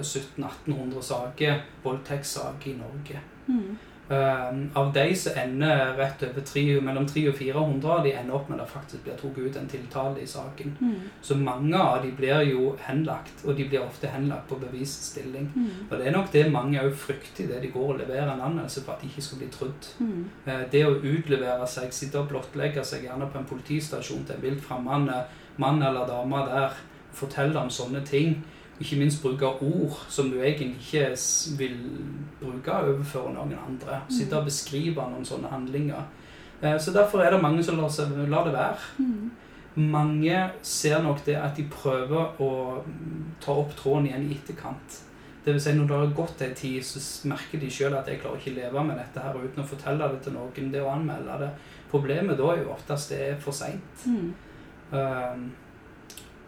[0.00, 3.20] 1700-1800 saker, voldtektssaker i Norge.
[3.46, 3.78] Mm.
[4.08, 8.50] Eh, av de som ender rett over 3, mellom 300 og 400 de ender opp
[8.50, 10.74] med at det faktisk blir tatt ut en tiltale i saken.
[10.80, 10.98] Mm.
[11.22, 15.48] Så mange av de blir jo henlagt, og de blir ofte henlagt på bevisstilling.
[15.54, 15.70] Mm.
[15.88, 18.84] Og det er nok det mange òg frykter idet de går og leverer en anmeldelse
[18.84, 19.92] for at de ikke skal bli trodd.
[19.98, 20.24] Mm.
[20.46, 24.44] Uh, Det å utlevere seg, sitte og blottlegge seg gjerne på en politistasjon til en
[24.44, 25.12] vilt fremmed
[25.56, 26.76] mann eller dame der,
[27.14, 28.42] fortelle om sånne ting,
[28.80, 31.12] ikke minst bruke ord som du egentlig ikke
[31.58, 31.76] vil
[32.40, 34.00] bruke overfor noen andre.
[34.10, 36.02] Sitte og beskrive noen sånne handlinger.
[36.62, 38.76] Eh, Så derfor er det mange som lar, seg, lar det være.
[38.98, 39.30] Mm.
[39.76, 45.00] Mange ser nok det at de prøver å mm, ta opp tråden igjen i etterkant.
[45.44, 48.20] Det vil si når det har gått en tid, så merker de sjøl at jeg
[48.22, 50.70] klarer ikke leve med dette her uten å fortelle det til noen.
[50.72, 51.50] Det å anmelde det.
[51.90, 54.06] Problemet da er jo oftest det er for seint.
[54.06, 54.32] Mm.
[54.94, 55.44] Um,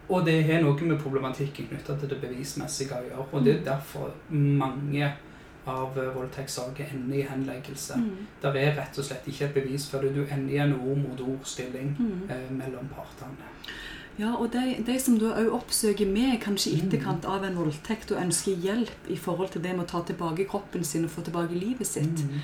[0.09, 3.25] og det har noe med problematikken knytta til det bevismessige å gjøre.
[3.31, 5.09] Og det er derfor mange
[5.67, 7.97] av eh, voldtektssaker ender i henleggelse.
[7.99, 8.27] Mm.
[8.41, 11.19] Det er rett og slett ikke et bevis før du ender i en ord mot
[11.27, 12.29] ord-stilling Mm.
[12.29, 13.49] eh, mellom partene.
[14.17, 16.87] Ja, og de, de som da òg oppsøker meg, kanskje i Mm.
[16.87, 20.47] etterkant av en voldtekt, og ønsker hjelp i forhold til det med å ta tilbake
[20.49, 22.39] kroppen sin og få tilbake livet sitt Mm.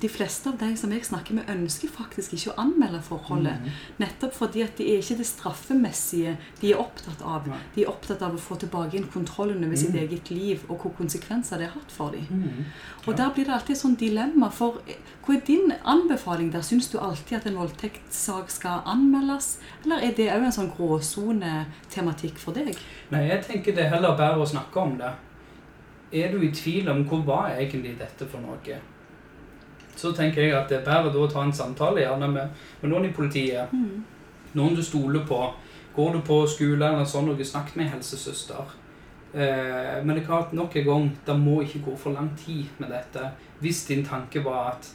[0.00, 3.58] De fleste av de som jeg snakker med, ønsker faktisk ikke å anmelde forholdet.
[3.60, 3.70] Mm.
[3.98, 7.46] Nettopp fordi at det er ikke det straffemessige de er opptatt av.
[7.48, 7.58] Nei.
[7.74, 10.08] De er opptatt av å få tilbake inn kontrollen over sitt Mm.
[10.08, 12.26] eget liv og hvor konsekvenser det har hatt for dem.
[12.30, 12.64] Mm.
[13.08, 14.50] Og der blir det alltid et sånt dilemma.
[14.52, 14.80] For
[15.26, 16.62] hva er din anbefaling der?
[16.62, 19.56] Syns du alltid at en voldtektssak skal anmeldes?
[19.82, 22.76] Eller er det òg en sånn gråsonetematikk for deg?
[23.10, 25.10] Nei, jeg tenker det er heller bare å snakke om det.
[26.14, 28.78] Er du i tvil om hvor var egentlig dette for noe,
[29.96, 33.08] så tenker jeg at det er bedre å ta en samtale gjerne med, med noen
[33.08, 33.72] i politiet.
[33.72, 34.04] Mm.
[34.54, 35.40] Noen du stoler på.
[35.96, 38.76] Går du på skole eller sånn, og snakk med helsesøster.
[39.32, 42.78] Eh, men det er klart, nok en gang, det må ikke gå for lang tid
[42.78, 43.32] med dette.
[43.64, 44.92] Hvis din tanke var at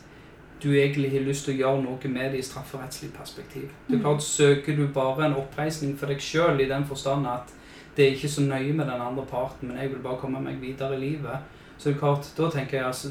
[0.63, 3.69] du egentlig har lyst til å gjøre noe med det i strafferettslig perspektiv.
[3.87, 4.01] Det er Mm.
[4.03, 7.53] klart, Søker du bare en oppreisning for deg sjøl i den forstand at
[7.97, 10.61] det er ikke så nøye med den andre parten, men jeg vil bare komme meg
[10.61, 11.37] videre i livet,
[11.77, 13.09] så det er klart, da tenker jeg altså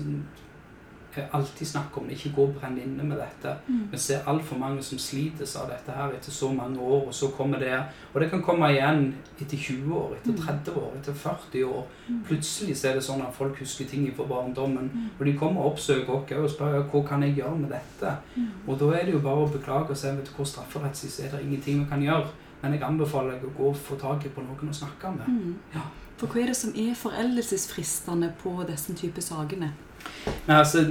[1.32, 3.56] alltid snakk om det, ikke gå og brenn inne med dette.
[3.66, 3.88] Mm.
[3.92, 7.30] Vi ser altfor mange som slites av dette her etter så mange år, og så
[7.36, 7.82] kommer det
[8.14, 10.46] Og det kan komme igjen etter 20 år, etter Mm.
[10.46, 11.86] 30 år, etter 40 år.
[12.08, 12.24] Mm.
[12.24, 14.90] Plutselig så er det sånn at folk husker ting fra barndommen.
[14.94, 15.10] Mm.
[15.18, 18.16] Og de kommer og oppsøker oss og spør hva kan jeg gjøre med dette.
[18.36, 18.48] Mm.
[18.66, 21.22] Og da er det jo bare å beklage og si vet du hvor strafferettslig så
[21.24, 22.26] er det ingenting vi kan gjøre.
[22.62, 25.28] Men jeg anbefaler deg å gå og få tak i på noen å snakke med.
[25.28, 25.54] Mm.
[25.74, 25.80] Ja.
[26.20, 29.72] For hva er det som er foreldelsesfristende på disse type sakene?
[30.46, 30.84] Nei, altså,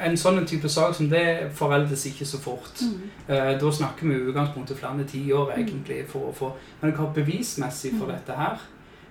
[0.00, 2.80] en sånn type sak som det foreldes ikke så fort.
[2.80, 3.10] Mm.
[3.28, 7.98] Eh, da snakker vi i utgangspunktet flere tiår egentlig for å få Men hva bevismessig
[7.98, 8.14] for Mm.
[8.14, 8.58] dette her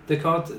[0.08, 0.52] det er klart,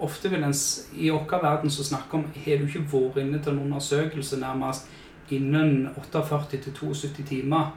[0.00, 0.54] Ofte vil en
[0.94, 4.86] I vår verden så snakker om Har du ikke vært inne til en undersøkelse nærmest
[5.30, 7.72] innen 48 til 72 timer,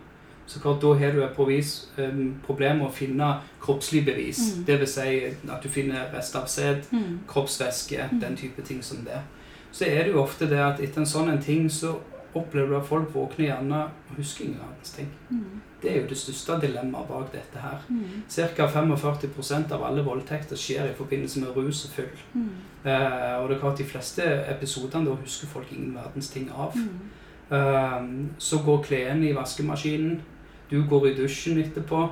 [0.48, 4.40] så klart da har du et provis, um, problem med å finne kroppslig bevis.
[4.58, 4.66] Mm.
[4.66, 7.20] Det vil si at du finner rester av sæd, Mm.
[7.28, 8.20] kroppsvæske, Mm.
[8.22, 9.22] den type ting som det.
[9.72, 11.96] Så er det jo ofte det at etter en sånn en ting så
[12.36, 15.08] opplever du at folk våkner gjerne og husker ingen verdens ting.
[15.32, 15.62] Mm.
[15.82, 17.78] Det er jo det største dilemmaet bak dette her.
[17.90, 18.24] Mm.
[18.30, 18.68] Ca.
[18.68, 22.10] 45% av alle voldtekter skjer i forbindelse med rus og fyll.
[22.86, 26.74] Eh, og det er klart de fleste episodene da husker folk ingen verdens ting av.
[27.52, 30.22] Eh, så går klærne i vaskemaskinen.
[30.70, 32.08] Du går i dusjen etterpå.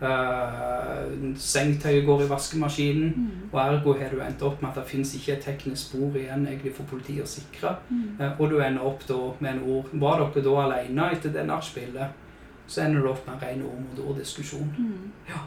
[0.00, 3.10] Uh, sengetøyet går i vaskemaskinen.
[3.16, 3.50] Mm.
[3.52, 6.46] Og ergo har du endt opp med at det finnes ikke et teknisk spor igjen
[6.48, 7.74] egentlig for politiet å sikre.
[7.90, 8.16] Mm.
[8.20, 11.46] Uh, og du ender opp da med en ord Var dere da alene etter det
[11.48, 12.26] nachspielet,
[12.70, 14.72] så ender du opp med en ren ord mot ord-diskusjon.
[14.78, 15.38] Mm.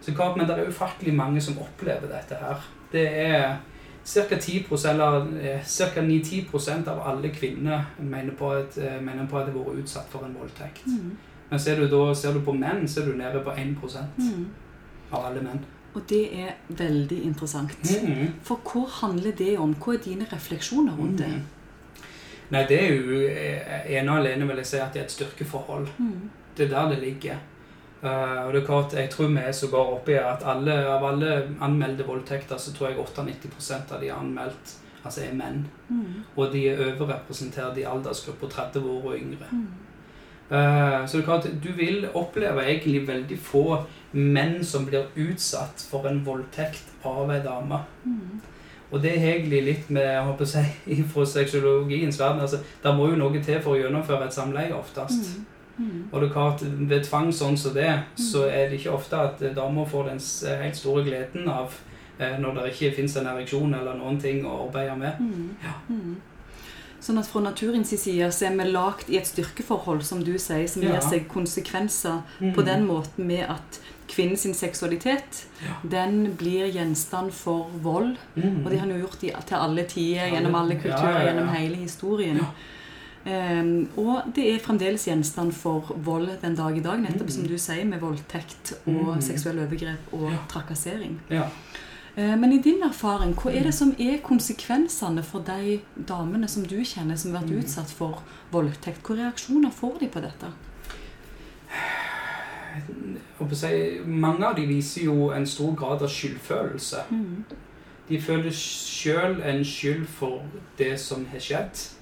[0.00, 2.62] Så klart, Men det er ufattelig mange som opplever dette her.
[2.92, 3.58] Det er
[4.04, 4.36] ca.
[4.36, 6.00] 10 eller eh, ca.
[6.00, 10.08] 9-10% av alle kvinner mener på at, eh, mener på at de har vært utsatt
[10.08, 10.86] for en voldtekt.
[10.86, 11.16] Mm.
[11.50, 13.76] Men ser du, da, ser du på menn, så er du nede på 1
[14.18, 14.46] Mm.
[15.12, 15.60] av alle menn.
[15.94, 17.78] Og det er veldig interessant.
[18.04, 18.34] Mm.
[18.42, 19.74] For hva handler det om?
[19.74, 21.28] Hva er dine refleksjoner rundt det?
[21.28, 21.42] Mhm.
[22.50, 25.12] Nei, det er jo eh, ene og alene vil jeg si at det er et
[25.12, 25.88] styrkeforhold.
[25.98, 26.30] Mm.
[26.56, 27.40] Det er der det ligger.
[28.02, 31.04] Uh, og det er klart, Jeg tror vi er så bare i at alle, av
[31.04, 35.66] alle anmeldte voldtekter, så tror jeg 98% av de er anmeldt altså er menn.
[35.88, 36.22] Mm.
[36.36, 39.48] Og de er overrepresentert i aldersgruppa 30 år og yngre.
[39.52, 39.66] Mm.
[40.50, 43.82] Eh, så du vil oppleve egentlig veldig få
[44.12, 47.82] menn som blir utsatt for en voldtekt av ei dame.
[48.04, 48.40] Mm.
[48.90, 52.40] Og det er egentlig litt med jeg håper å si, fra sexologiens verden.
[52.40, 55.36] altså, Det må jo noe til for å gjennomføre et samleie oftest.
[55.36, 55.46] Mm.
[55.78, 56.08] Mm.
[56.12, 59.44] Og det er klart, ved tvang sånn som det, så er det ikke ofte at
[59.54, 60.24] damer får den
[60.62, 61.76] helt store gleden av
[62.18, 65.20] eh, når det ikke finnes en ereksjon eller noen ting å arbeide med.
[65.20, 65.52] Mm.
[65.62, 65.76] Ja.
[66.98, 67.04] Mm.
[67.04, 70.66] Sånn at fra naturens side så er vi lagt i et styrkeforhold, som du sier,
[70.68, 70.92] som Ja.
[70.98, 72.22] gir seg konsekvenser
[72.54, 75.74] på den måten med at kvinnens seksualitet Ja.
[75.88, 78.16] den blir gjenstand for vold.
[78.36, 78.64] Mm.
[78.66, 81.76] Og det har hun gjort i, til alle tider, gjennom alle kulturer, ja, gjennom hele
[81.76, 82.40] historien.
[83.26, 87.30] Ehm, og det er fremdeles gjenstand for vold den dag i dag, nettopp Mm.
[87.30, 89.20] som du sier, med voldtekt og Mm.
[89.20, 91.18] seksuelle overgrep og trakassering.
[91.30, 91.44] Ja.
[92.18, 96.64] Eh, Men i din erfaring, hva er det som er konsekvensene for de damene som
[96.66, 97.60] du kjenner som har vært Mm.
[97.62, 99.02] utsatt for voldtekt?
[99.06, 100.46] Hvilke reaksjoner får de på dette?
[103.54, 106.96] Si, mange av de viser jo en stor grad av skyldfølelse.
[107.10, 107.44] Mm.
[108.08, 110.42] De føler sjøl en skyld for
[110.78, 111.94] det som har skjedd.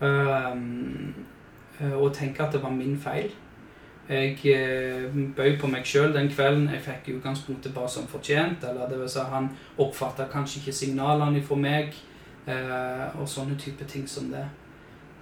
[0.00, 1.14] Um,
[1.94, 3.30] og tenker at det var min feil.
[4.10, 5.04] Jeg eh,
[5.36, 6.68] bøy på meg sjøl den kvelden.
[6.74, 8.64] Jeg fikk utgangspunktet bare som fortjent.
[8.66, 11.94] Eller det vil si, han oppfatta kanskje ikke signalene fra meg,
[12.50, 14.48] eh, og sånne type ting som det.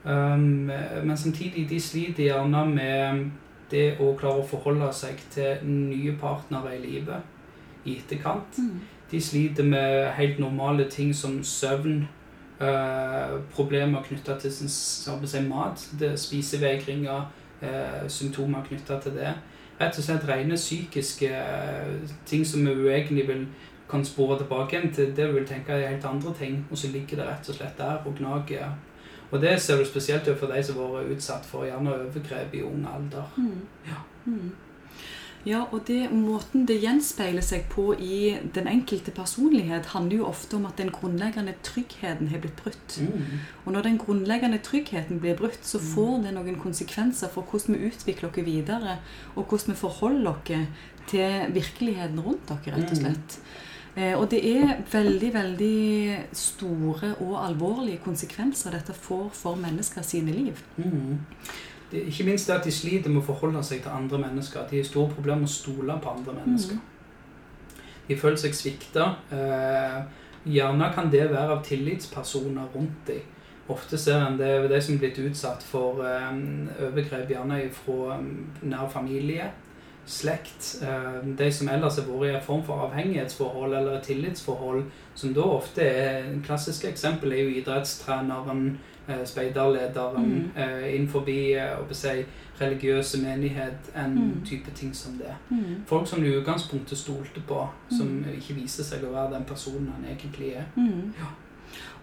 [0.05, 0.71] Um,
[1.05, 3.25] men samtidig, de sliter gjerne med
[3.71, 8.57] det å klare å forholde seg til nye partnere i livet i etterkant.
[8.57, 8.79] Mm.
[9.11, 12.07] De sliter med helt normale ting som søvn,
[12.61, 17.29] eh, problemer knytta til sin si, mat, det er spisevegringer,
[18.09, 19.33] symptomer knytta til det.
[19.79, 23.47] Rett og slett rene psykiske eh, ting som vi egentlig vil
[23.89, 26.91] kan spore tilbake igjen til det vi vil tenke er helt andre ting, og så
[26.93, 28.75] ligger det rett og slett der og gnager.
[29.31, 32.63] Og det ser du spesielt for de som har vært utsatt for gjerne overgrep i
[32.65, 33.33] ung alder.
[33.37, 33.61] Mm.
[33.87, 34.01] Ja.
[34.25, 34.51] Mm.
[35.47, 40.57] Ja, og det, måten det gjenspeiler seg på i den enkelte personlighet, handler jo ofte
[40.57, 42.99] om at den grunnleggende tryggheten har blitt brutt.
[43.01, 43.39] Mm.
[43.65, 45.87] Og når den grunnleggende tryggheten blir brutt, så Mm.
[45.95, 48.99] får det noen konsekvenser for hvordan vi utvikler oss videre,
[49.37, 50.69] og hvordan vi forholder oss
[51.09, 53.05] til virkeligheten rundt dere, rett og Mm.
[53.05, 53.39] slett.
[53.97, 60.31] Eh, og det er veldig, veldig store og alvorlige konsekvenser dette får for mennesker sine
[60.33, 60.63] liv.
[60.77, 61.19] Mhm.
[61.91, 64.67] Det, ikke minst det at de sliter med å forholde seg til andre mennesker.
[64.71, 66.81] De har store problemer med å stole på andre mennesker.
[68.09, 69.09] De føler seg svikta.
[69.33, 69.99] Eh,
[70.49, 73.25] gjerne kan det være av tillitspersoner rundt dem.
[73.69, 76.29] Ofte ser en det de som er blitt utsatt for eh,
[76.87, 78.17] overgrep gjerne fra
[78.65, 79.51] nær familie,
[80.09, 80.79] slekt.
[80.83, 85.45] Eh, de som ellers har vært i en form for avhengighetsforhold eller tillitsforhold, som da
[85.45, 90.51] ofte er Klassiske eksempel er jo idrettstreneren, eh, speiderlederen Mm.
[90.57, 92.25] eh, innenfor eh, si,
[92.61, 94.45] religiøse menighet, en Mm.
[94.45, 95.35] type ting som det.
[95.51, 95.83] Mm.
[95.87, 98.25] Folk som du i utgangspunktet stolte på, som Mm.
[98.37, 100.65] ikke viser seg å være den personen han egentlig er.
[100.77, 101.13] Mm.
[101.19, 101.25] Ja.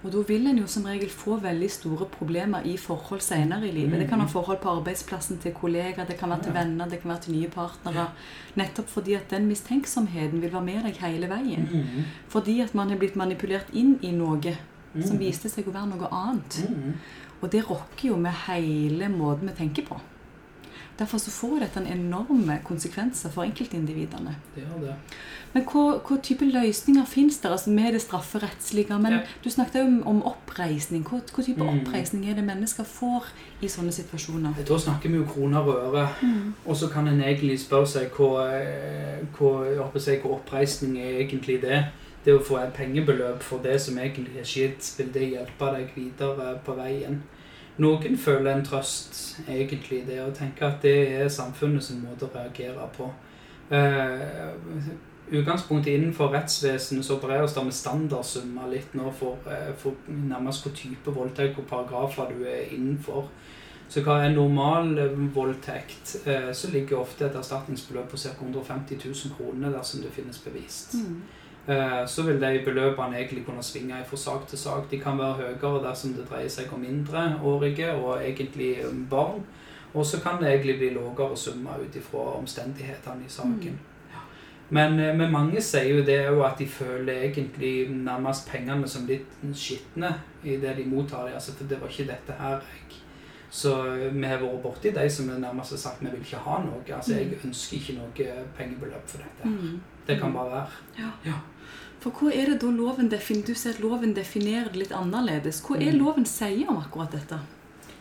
[0.04, 3.72] Og da vil en jo som regel få veldig store problemer i forhold senere i
[3.72, 4.00] livet.
[4.00, 4.32] Det kan være Mhm.
[4.34, 7.48] forhold på arbeidsplassen til kollegaer, det kan være til venner, det kan være til nye
[7.48, 8.08] partnere.
[8.56, 11.68] Nettopp fordi at den mistenksomheten vil være med deg hele veien.
[11.74, 12.04] Mm.
[12.28, 14.40] Fordi at man er blitt manipulert inn i noe
[15.02, 15.20] som Mm.
[15.20, 16.70] viste seg å være noe annet.
[16.70, 16.94] Mm.
[17.42, 20.00] Og det rokker jo med hele måten vi tenker på.
[21.00, 24.36] Derfor så får dette en enorme konsekvenser for enkeltindividene.
[24.56, 24.94] Det er det.
[25.54, 28.98] Men hva, hva type løsninger fins der altså med det strafferettslige?
[29.02, 29.20] Men Ja.
[29.44, 31.04] du snakket jo om, om oppreisning.
[31.04, 31.82] Hva, hva type Mm.
[31.82, 33.24] oppreisning er det mennesker får
[33.62, 34.54] i sånne situasjoner?
[34.66, 36.10] Da snakker vi jo kroner og øre.
[36.66, 41.86] Og så kan en egentlig spørre seg hva, eh, hva, hva oppreisning er egentlig det.
[42.26, 45.92] Det å få et pengebeløp for det som egentlig er skitt, vil det hjelpe deg
[45.94, 47.20] videre på veien?
[47.78, 52.34] Noen føler en trøst, egentlig, det å tenke at det er samfunnet sin måte å
[52.34, 53.10] reagere på.
[53.70, 54.56] Uh,
[55.34, 60.74] utgangspunktet innenfor rettsvesenet så opereres det med standardsummer litt nå for, uh, for nærmest hvor
[60.78, 63.30] type voldtekt og paragrafer du er innenfor.
[63.90, 64.96] Så hva er normal
[65.34, 68.32] voldtekt, eh, så ligger ofte et erstatningsbeløp på ca.
[68.42, 70.96] 150 000 kroner dersom det finnes bevist.
[70.98, 71.20] Mm.
[71.68, 74.92] Eh, Så vil de beløpene egentlig kunne svinge fra sak til sak.
[74.92, 78.76] De kan være høyere dersom det dreier seg om mindreårige og egentlig
[79.10, 79.44] barn.
[79.94, 83.80] Og så kan det egentlig bli lavere summer ut ifra omstendighetene i saken.
[84.70, 89.06] Men, eh, men mange sier jo det òg at de føler egentlig nærmest pengene som
[89.06, 91.30] litt skitne i det de mottar.
[91.34, 93.02] Altså, for det var ikke dette her jeg
[93.50, 96.60] Så eh, vi har vært borti de som nærmest har sagt vi vil ikke ha
[96.60, 96.84] noe.
[96.96, 99.50] Altså jeg ønsker ikke noe pengebeløp for dette.
[99.50, 99.80] Mm.
[100.08, 100.68] Det kan bare være.
[100.98, 101.10] Ja.
[101.26, 101.38] Ja.
[102.06, 103.48] For hva er det da loven definerer?
[103.48, 105.62] Du sier at loven definerer det litt annerledes.
[105.66, 106.00] Hva er Mm.
[106.06, 107.40] loven sier om akkurat dette?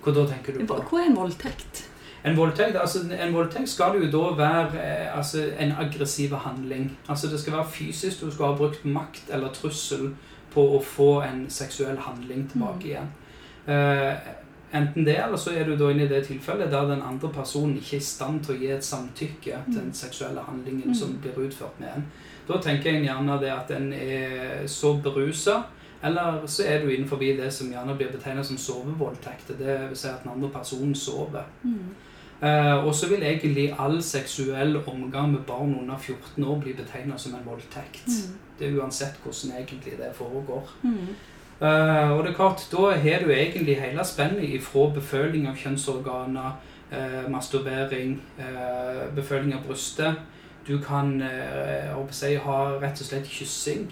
[0.04, 0.76] Hva da tenker du på?
[0.90, 1.84] Hva er en voldtekt?
[2.24, 6.90] En voldtekt, altså, en voldtekt skal jo da være eh, altså, en aggressiv handling.
[7.08, 8.20] Altså Det skal være fysisk.
[8.20, 10.14] Du skal ha brukt makt eller trussel
[10.54, 12.86] på å få en seksuell handling tilbake Mm.
[12.86, 13.08] igjen.
[13.66, 14.16] Eh,
[14.74, 17.76] enten det, eller så er du da inne i det tilfellet der den andre personen
[17.76, 20.94] ikke er i stand til å gi et samtykke til den seksuelle handlingen Mm.
[20.94, 22.04] som blir utført med en.
[22.48, 25.62] Da tenker jeg gjerne det at en er så berusa,
[26.04, 29.54] eller så er du innenfor det som gjerne blir betegnet som sovevoldtekt.
[29.58, 31.46] Det vil si at den andre personen sover.
[31.62, 31.94] Mm.
[32.42, 37.20] Uh, og så vil egentlig all seksuell omgang med barn under 14 år bli betegnet
[37.20, 38.06] som en voldtekt.
[38.06, 38.34] Mm.
[38.58, 40.68] Det er uansett hvordan egentlig det foregår.
[40.82, 41.14] Mm.
[41.60, 46.56] Uh, og det er klart, da har du egentlig hele spennet ifra beføling av kjønnsorganer,
[46.92, 50.20] uh, masturbering, uh, beføling av brystet.
[50.66, 53.88] Du kan eh, si, ha rett og slett kyssing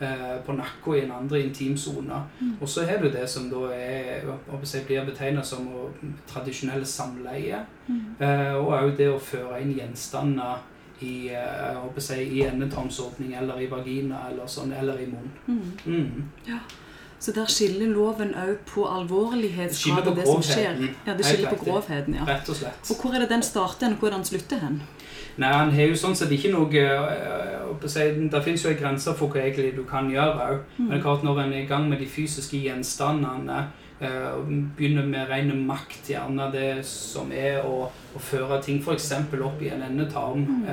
[0.00, 2.22] eh, på nakken i en andre intimsone.
[2.40, 2.56] Mm.
[2.60, 4.24] Og så har du det som da er,
[4.72, 5.68] jeg blir betegnet som
[6.28, 7.62] tradisjonelle samleie.
[7.86, 8.16] Mm.
[8.18, 10.64] Eh, og òg det å føre inn gjenstander
[11.00, 15.30] i, jeg i endetarmsåpning eller i vagina eller sånn, eller i munn.
[15.46, 15.72] Mm.
[15.84, 16.58] Mm.
[17.18, 20.82] Så der skiller loven òg på alvorlighetsgrad og det som skjer.
[21.06, 22.26] Ja, det skiller på grovheten, ja.
[22.28, 22.90] Rett og slett.
[22.92, 24.80] Og hvor er det den starter hen, og hvor er det den slutter hen?
[25.38, 28.70] Nei, han har jo sånn sett ikke noe eh, håper å si, Det fins jo
[28.70, 30.60] en grense for hva egentlig du kan gjøre òg.
[30.78, 31.02] Men Mm.
[31.02, 33.66] klart når en er i gang med de fysiske gjenstandene
[34.00, 34.46] eh, og
[34.76, 39.12] begynner med ren makt, gjerne det som er å, å føre ting f.eks.
[39.42, 40.64] opp i en endetarm Mm.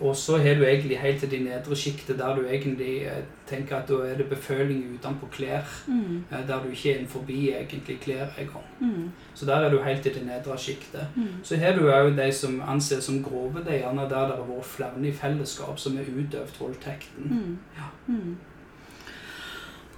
[0.00, 3.76] Og så har du egentlig helt til de nedre sjiktet der du egentlig eh, tenker
[3.76, 5.62] at da er det beføling utenpå klær.
[5.86, 6.24] Mm.
[6.30, 8.64] eh, Der du ikke er forbi egentlig klær engang.
[8.80, 9.10] Mm.
[9.34, 11.06] Så der er du helt til det nedre sjiktet.
[11.16, 11.28] Mm.
[11.42, 14.64] Så har du òg de som anses som grove, er gjerne der det har vært
[14.64, 17.30] flere i fellesskap som har utøvd voldtekten.
[17.30, 17.58] Mm.
[17.76, 17.88] Ja.
[18.08, 18.36] Mm.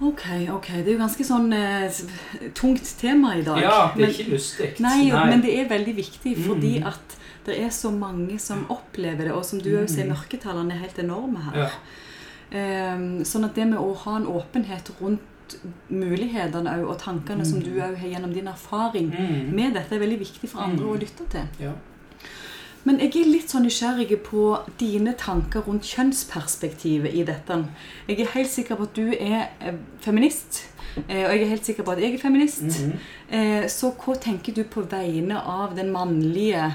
[0.01, 0.67] Ok, ok.
[0.83, 1.99] Det er jo ganske sånn eh,
[2.57, 3.61] tungt tema i dag.
[3.63, 4.73] Ja, det er Men- ikke lystig.
[4.83, 6.87] Nei, men det er veldig viktig fordi Mm.
[6.87, 10.13] at det er så mange som opplever det, og som du òg sier, Mm.
[10.15, 11.57] mørketallene er helt enorme her.
[11.57, 12.93] Ja.
[12.95, 15.21] Um, sånn at det med å ha en åpenhet rundt
[15.89, 17.63] mulighetene og tankene som Mm.
[17.63, 19.51] du òg har gjennom din erfaring Mm.
[19.55, 20.91] med dette, er veldig viktig for andre Mm.
[20.91, 21.47] å lytte til.
[21.59, 21.71] Ja.
[22.83, 27.65] Men jeg er litt sånn nysgjerrig på dine tanker rundt kjønnsperspektivet i dette.
[28.07, 30.65] Jeg er helt sikker på at du er eh, feminist,
[31.09, 32.61] eh, og jeg er helt sikker på at jeg er feminist.
[32.61, 32.91] Mm
[33.31, 33.67] -hmm.
[33.69, 36.73] Så hva tenker du på vegne av den mannlige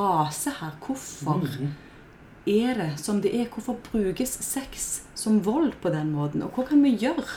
[0.00, 0.72] rase her?
[0.86, 1.68] Hvorfor mm.
[2.46, 3.46] er det som det er?
[3.52, 6.42] Hvorfor brukes sex som vold på den måten?
[6.42, 7.28] Og hva kan vi gjøre?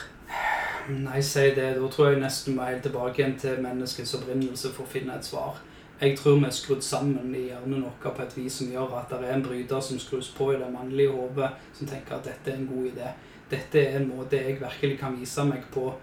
[0.89, 1.75] Nei, si det.
[1.79, 5.15] Da tror jeg nesten vi må helt tilbake igjen til menneskets opprinnelse for å finne
[5.15, 5.59] et svar.
[6.01, 9.13] Jeg tror vi er skrudd sammen i hjernen vår på et vis som gjør at
[9.13, 12.51] det er en bryter som skrus på i det mannlige hodet, som tenker at dette
[12.51, 13.13] er en god idé.
[13.51, 15.93] Dette er en måte jeg virkelig kan vise meg på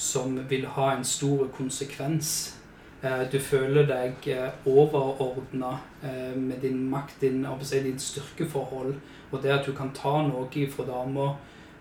[0.00, 2.59] som vil ha en stor konsekvens.
[3.02, 5.70] Eh, du føler deg eh, overordna
[6.04, 8.94] eh, med din makt, din, din styrkeforhold,
[9.30, 11.30] og det at du kan ta noe fra dama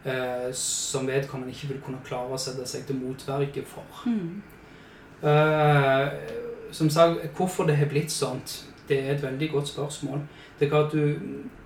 [0.05, 4.07] eh, som vedkommende ikke vil kunne klare å sette seg til motverge for.
[4.07, 4.41] Mm.
[6.71, 10.21] Som sagt, hvorfor det har blitt sånt, det er et veldig godt spørsmål.
[10.59, 11.17] Det er at du,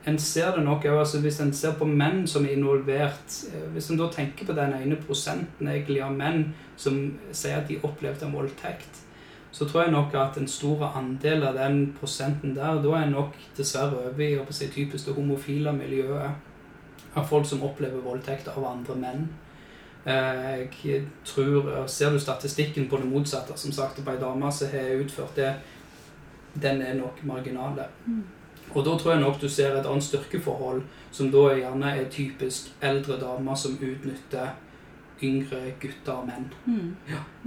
[0.05, 3.37] En ser det nok altså Hvis en ser på menn som er involvert
[3.73, 6.99] Hvis en da tenker på den ene prosenten egentlig av menn som
[7.31, 9.03] sier at de opplevde en voldtekt,
[9.53, 13.37] så tror jeg nok at en stor andel av den prosenten der, da er nok
[13.57, 18.95] dessverre over i si, typisk det homofile miljøet av folk som opplever voldtekt av andre
[18.97, 19.27] menn.
[20.05, 24.73] Eh, jeg tror, Ser du statistikken på det motsatte, som sagt, på ei dame som
[24.73, 25.53] har utført det,
[26.53, 27.85] den er nok marginale.
[28.07, 28.23] Mm.
[28.73, 30.81] Og da tror jeg nok du ser et annet styrkeforhold,
[31.11, 34.55] som da gjerne er typisk eldre damer som utnytter
[35.23, 36.49] yngre gutter og menn.
[36.65, 36.95] Mm.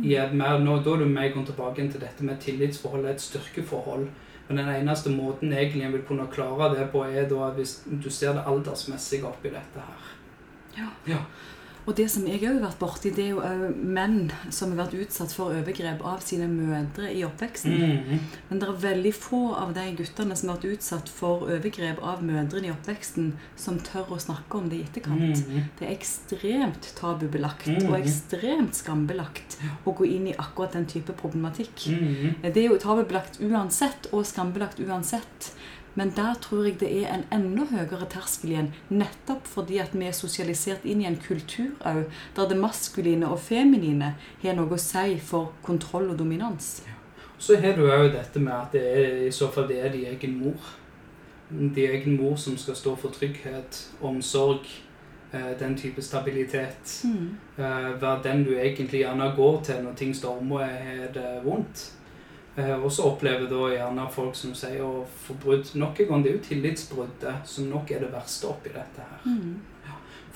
[0.04, 4.08] Ja, mer, nå, da er du med kommet tilbake til dette med tillitsforhold, et styrkeforhold.
[4.48, 8.10] Men den eneste måten egentlig en vil kunne klare det på, er da hvis du
[8.10, 10.10] ser det aldersmessige oppi dette her.
[10.76, 10.90] Ja.
[11.08, 11.22] Ja.
[11.86, 14.96] Og det som jeg òg har vært borti, det er jo menn som har vært
[15.04, 17.76] utsatt for overgrep av sine mødre i oppveksten.
[17.78, 18.18] Mhm.
[18.50, 22.24] Men det er veldig få av de guttene som har vært utsatt for overgrep av
[22.26, 25.46] mødrene i oppveksten, som tør å snakke om det i etterkant.
[25.46, 25.62] Mhm.
[25.78, 27.86] Det er ekstremt tabubelagt Mhm.
[27.88, 29.56] og ekstremt skambelagt
[29.86, 31.86] å gå inn i akkurat den type problematikk.
[31.86, 32.42] Mhm.
[32.52, 35.52] Det er jo tabubelagt uansett, og skambelagt uansett.
[35.96, 40.04] Men der tror jeg det er en enda høyere terskel igjen, nettopp fordi at vi
[40.04, 42.02] er sosialisert inn i en kultur òg,
[42.36, 46.82] der det maskuline og feminine har noe å si for kontroll og dominans.
[47.38, 50.04] Så har du òg dette med at det er, i så fall det er de
[50.12, 50.72] egen mor.
[51.50, 54.68] De egen mor som skal stå for trygghet, omsorg,
[55.32, 57.00] eh, den type stabilitet.
[57.04, 57.36] Mm.
[57.56, 61.92] Eh, Være den du egentlig gjerne går til når ting stormer og er det vondt.
[62.56, 66.22] Eh, Og så opplever da gjerne folk som sier å få brudd Nok en gang,
[66.24, 69.24] det er jo tillitsbruddet som nok er det verste oppi dette her.
[69.24, 69.60] Mm.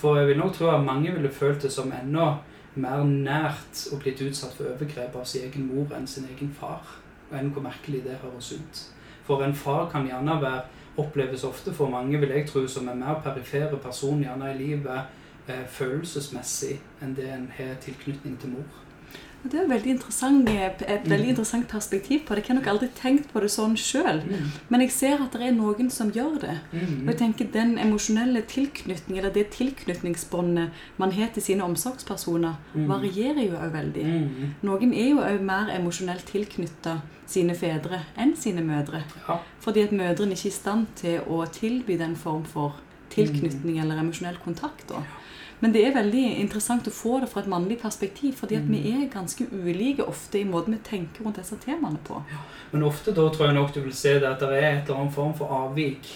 [0.01, 2.39] For jeg vil nok tro at mange ville følt det som enda
[2.81, 6.85] mer nært å blitt utsatt for overgrep av sin egen mor enn sin egen far.
[7.31, 8.85] Og enn hvor merkelig det høres ut.
[9.27, 10.62] For en far kan gjerne være,
[11.01, 15.49] oppleves ofte for mange, vil jeg tro, som en mer perifere person gjerne i livet
[15.49, 18.81] eh, følelsesmessig enn det en har tilknytning til mor.
[19.43, 21.28] Det er et veldig, interessant, et veldig Mm.
[21.30, 22.45] interessant perspektiv på det.
[22.47, 24.20] Jeg har nok aldri tenkt på det sånn sjøl.
[24.68, 26.59] Men jeg ser at det er noen som gjør det.
[26.72, 27.03] Mm.
[27.03, 32.86] Og jeg tenker Den emosjonelle tilknytningen, eller det tilknytningsbåndet man har til sine omsorgspersoner, Mm.
[32.88, 34.05] varierer jo òg veldig.
[34.05, 34.55] Mm.
[34.62, 39.03] Noen er jo òg mer emosjonelt tilknytta sine fedre enn sine mødre.
[39.61, 42.74] Fordi at mødrene ikke er i stand til å tilby den form for
[43.11, 44.88] tilknytning eller emosjonell kontakt.
[44.88, 45.03] Da.
[45.61, 48.81] Men det er veldig interessant å få det fra et mannlig perspektiv, fordi at vi
[48.95, 52.23] er ganske ulike ofte i måten vi tenker rundt disse temaene på.
[52.73, 55.03] Men ofte da tror jeg nok du vil se det at det er et eller
[55.05, 56.09] annet form for avvik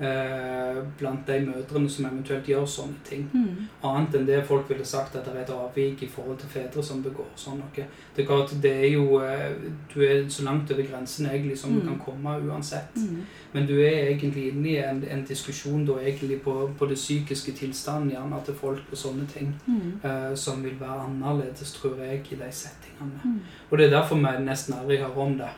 [0.00, 3.24] eh, blant de mødrene som eventuelt gjør sånne ting.
[3.32, 3.66] Mm.
[3.84, 6.82] Annet enn det folk ville sagt at det er et avvik i forhold til fedre
[6.84, 7.86] som begår sånn noe.
[8.16, 9.52] Det er klart, det er jo eh,
[9.94, 11.86] Du er så langt over grensen egentlig som du Mm.
[11.88, 12.96] kan komme uansett.
[12.96, 13.22] Mm.
[13.52, 17.52] Men du er egentlig inne i en, en diskusjon da egentlig på, på det psykiske
[17.52, 19.54] tilstanden gjerne til folk og sånne ting.
[19.66, 20.00] Mm.
[20.04, 23.20] eh, som vil være annerledes, tror jeg, i de settingene.
[23.24, 23.40] Mm.
[23.70, 25.48] Og det er derfor vi nesten aldri hører om det.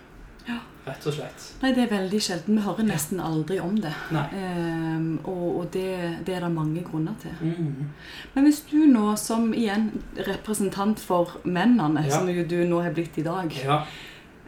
[0.49, 0.59] Ja.
[0.86, 1.43] Rett og slett.
[1.61, 2.57] Nei, det er veldig sjelden.
[2.57, 3.93] Vi hører nesten aldri om det.
[4.32, 7.34] Ehm, og og det, det er det mange grunner til.
[7.43, 7.91] Mm.
[8.34, 12.11] Men hvis du nå, som igjen representant for mennene, Ja.
[12.18, 13.82] som jo du nå har blitt i dag Ja.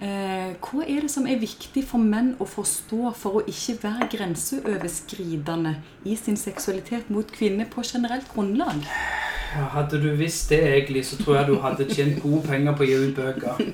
[0.00, 4.08] eh, Hva er det som er viktig for menn å forstå for å ikke være
[4.16, 8.82] grenseoverskridende i sin seksualitet mot kvinner på generelt grunnlag?
[9.52, 12.88] Hadde du visst det egentlig, så tror jeg du hadde tjent gode penger på å
[12.88, 13.66] gi ut bøker.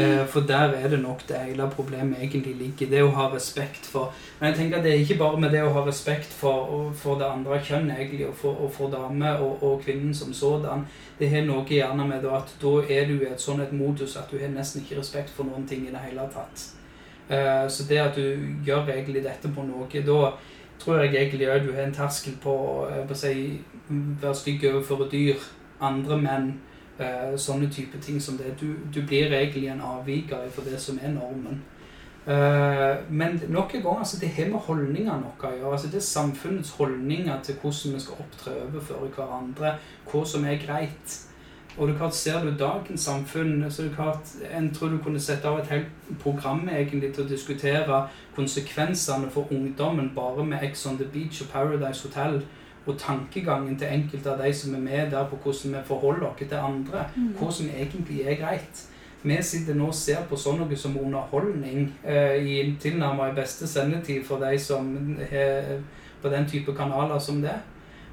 [0.00, 2.88] Eh, for der er det nok det hele problemet egentlig ligger.
[2.88, 5.60] Det å ha respekt for Men jeg tenker at det er ikke bare med det
[5.66, 9.58] å ha respekt for, for det andre kjønn, egentlig, og for, og for dame og,
[9.66, 10.86] og kvinnen som sådan.
[11.18, 14.30] Det har noe gjerne med at da er du i et sånn et modus at
[14.30, 16.70] du har nesten ikke respekt for noen ting i det hele tatt.
[17.28, 20.22] Eh, så det at du gjør egentlig dette på noe, da
[20.80, 22.54] tror jeg egentlig òg du har en terskel på
[22.88, 23.60] på å si,
[23.90, 25.34] være stygg overfor dyr,
[25.80, 26.48] andre menn,
[26.98, 28.54] eh, sånne type ting som det.
[28.60, 31.62] Du, du blir egentlig en avviker for det som er normen.
[32.26, 35.72] Eh, men nok en gang, altså, det har med holdninger noe å gjøre.
[35.72, 39.74] Altså, det er samfunnets holdninger til hvordan vi skal opptre overfor hverandre,
[40.12, 41.18] hva som er greit.
[41.78, 45.20] Og det er klart, Ser du dagens samfunn, så er klart, en tror du kunne
[45.20, 48.00] sette av et helt program egentlig til å diskutere
[48.36, 52.42] konsekvensene for ungdommen bare med Ex on the Beach og Paradise Hotel
[52.90, 56.38] og tankegangen til enkelte av de som er med der på hvordan vi forholder oss
[56.38, 57.34] til andre, Mm.
[57.38, 58.86] hva som egentlig er greit.
[59.22, 64.24] Vi sitter nå og ser på sånn noe som underholdning eh, i tilnærmet beste sendetid
[64.24, 65.80] for de som er
[66.22, 67.58] på den type kanaler som det.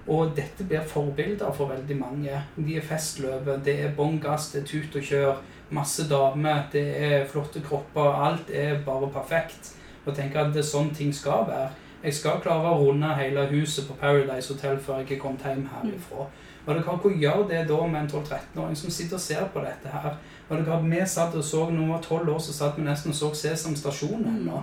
[0.08, 2.42] Og dette blir forbilder for veldig mange.
[2.56, 5.34] De er festløve, det er bånn gass, det er tut og kjør,
[5.72, 9.74] masse damer, det er flotte kropper, alt er bare perfekt.
[10.06, 11.70] Og tenker at det er sånn ting skal være.
[12.04, 15.66] Jeg skal klare å runde hele huset på Paradise Hotel før jeg er kommet hjem
[15.72, 16.28] herifra.
[16.66, 19.64] Og dere kan ikke gjøre det da med en 12-13-åring som sitter og ser på
[19.64, 20.18] dette her.
[20.50, 22.84] Og dere kan, vi satt og så, når vi var 12 år, så satt vi
[22.86, 24.62] nesten og så Sesam Stasjon ennå.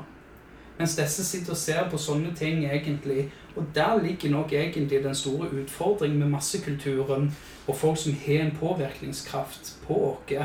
[0.79, 3.31] Mens disse sitter og ser på sånne ting egentlig.
[3.57, 7.31] Og der ligger nok egentlig den store utfordringen med massekulturen
[7.67, 10.39] og folk som har en påvirkningskraft på oss.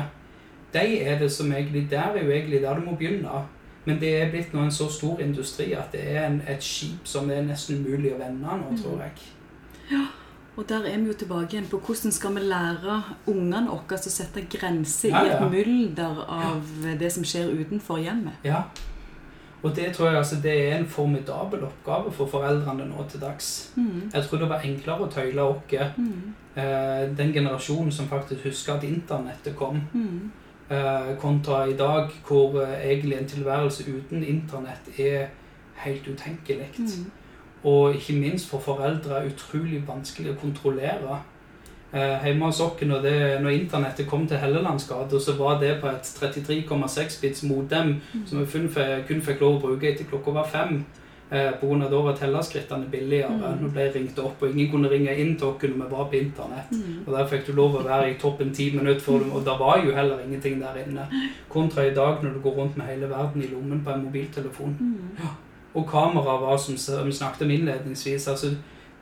[0.72, 3.46] De er det som egentlig, Der er jo egentlig der du må begynne.
[3.86, 7.06] Men det er blitt nå en så stor industri at det er en, et skip
[7.08, 9.12] som er nesten umulig å vende nå, tror jeg.
[9.90, 10.02] Ja,
[10.58, 14.10] Og der er vi jo tilbake igjen på hvordan skal vi lære ungene våre å
[14.12, 16.62] sette grenser Ja, i et mylder av
[17.00, 18.32] det som skjer utenfor hjemmet.
[18.44, 18.62] Ja.
[19.62, 23.70] Og det tror jeg altså, det er en formidabel oppgave for foreldrene nå til dags.
[23.76, 24.10] Mm.
[24.12, 26.34] Jeg tror det var enklere å tøyle oss, Mm.
[26.56, 30.30] eh, den generasjonen som faktisk husker at internettet kom, Mm.
[30.70, 35.26] Eh, kontra i dag, hvor eh, egentlig en tilværelse uten internett er
[35.74, 36.68] helt utenkelig.
[36.78, 37.10] Mm.
[37.64, 41.18] Og ikke minst for foreldre utrolig vanskelig å kontrollere.
[41.92, 45.86] Eh, hjemme hos oss, når, det- når internettet kom til Hellelandsgata, så var det på
[45.88, 47.96] et 33,6 bits modem
[48.26, 48.46] som vi
[49.08, 50.84] kun fikk lov å bruke etter klokka var fem.
[51.32, 53.30] Eh, av da var tellerskrittene billigere.
[53.30, 53.60] Mm.
[53.62, 56.08] Nå ble jeg ringt opp, og ingen kunne ringe inn til oss når vi var
[56.10, 56.72] på internett.
[56.72, 57.04] Mm.
[57.06, 59.54] Og Der fikk du lov å være i toppen ti minutter, før du, og det
[59.60, 61.06] var jo heller ingenting der inne.
[61.48, 64.76] Kontra i dag, når du går rundt med hele verden i lommen på en mobiltelefon.
[64.80, 65.30] Mm.
[65.74, 66.74] Og kamera var, som
[67.06, 68.50] vi snakket om innledningsvis, altså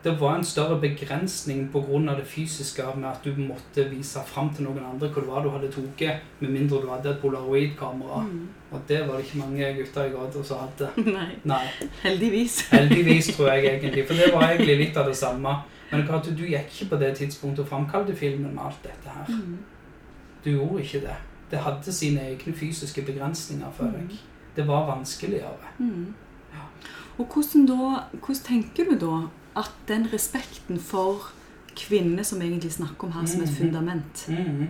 [0.03, 2.15] det var en større begrensning pga.
[2.15, 5.49] det fysiske med at du måtte vise fram til noen andre hva det var du
[5.49, 8.21] hadde tatt, med mindre du hadde et polaroidkamera.
[8.21, 8.47] Mm.
[8.71, 10.89] Og det var det ikke mange gutter i gata som hadde.
[11.17, 11.65] Nei, Nei,
[12.03, 12.59] heldigvis.
[12.71, 15.55] heldigvis tror jeg egentlig, for det var egentlig litt av det samme.
[15.91, 19.25] Men hva du gikk ikke på det tidspunktet og framkalte filmen med alt dette her.
[19.33, 19.57] Mm.
[20.45, 21.15] Du gjorde ikke det.
[21.51, 24.05] Det hadde sine egne fysiske begrensninger for deg.
[24.11, 24.17] Mm.
[24.55, 25.73] Det var vanskeligere.
[25.79, 26.13] Mm.
[27.17, 29.15] Og hvordan, da, hvordan tenker du da
[29.59, 31.31] at den respekten for
[31.75, 33.55] kvinner som egentlig snakker om her som et Mhm.
[33.57, 34.67] fundament Mhm.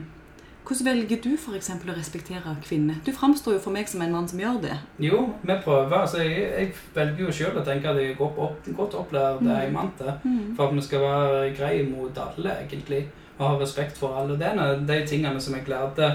[0.70, 3.00] Hvordan velger du for eksempel å respektere kvinner?
[3.06, 4.76] Du framstår jo for meg som en mann som gjør det.
[5.02, 5.96] Jo, vi prøver.
[5.98, 9.42] Altså, jeg, jeg velger jo sjøl å tenke at jeg er godt, opp, godt opplært
[9.42, 9.50] Mm.
[9.56, 10.14] eimante.
[10.24, 10.52] Mm.
[10.56, 13.08] For at vi skal være greie mot alle, egentlig.
[13.40, 14.38] Og ha respekt for alle.
[14.38, 16.12] Det er de tingene som jeg lærte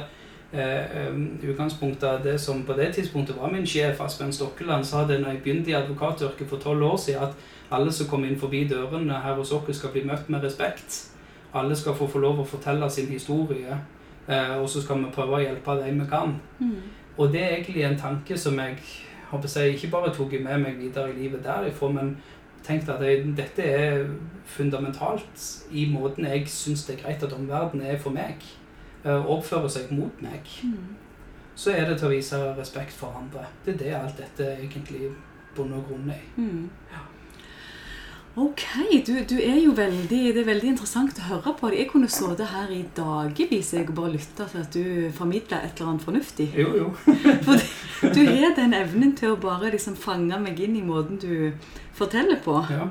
[0.53, 5.03] eh, um, utgangspunktet av det som på det tidspunktet var min sjef, Aspen Stokkeland, sa
[5.09, 8.39] det når jeg begynte i advokatyrket for tolv år siden, at alle som kommer inn
[8.39, 11.09] forbi dørene her hos oss, skal bli møtt med respekt.
[11.55, 13.81] Alle skal få få lov å fortelle sin historie,
[14.61, 16.37] og så skal vi prøve å hjelpe dem vi kan.
[16.59, 16.77] Mm.
[17.17, 18.79] Og det er egentlig en tanke som jeg
[19.31, 22.17] håper jeg, ikke bare tok med meg videre i livet derifra, men
[22.65, 24.05] tenkte at jeg, dette er
[24.45, 28.45] fundamentalt i måten jeg syns det er greit at omverdenen er for meg.
[29.05, 30.49] eh, Oppfører seg mot meg.
[30.65, 30.97] Mm.
[31.55, 33.45] Så er det til å vise respekt for andre.
[33.65, 35.11] Det er det alt dette egentlig
[35.57, 36.21] bunner og grunn i.
[36.41, 36.71] Mm.
[38.37, 38.65] Ok,
[39.07, 41.69] du, du er jo veldig, det er veldig interessant å høre på.
[41.71, 45.93] Jeg kunne sittet her i dagevis og bare lytta til at du formidla et eller
[45.93, 46.49] annet fornuftig.
[46.59, 46.89] Jo, jo.
[47.47, 51.55] For du har den evnen til å bare liksom fange meg inn i måten du
[51.95, 52.59] forteller på.
[52.75, 52.89] Ja.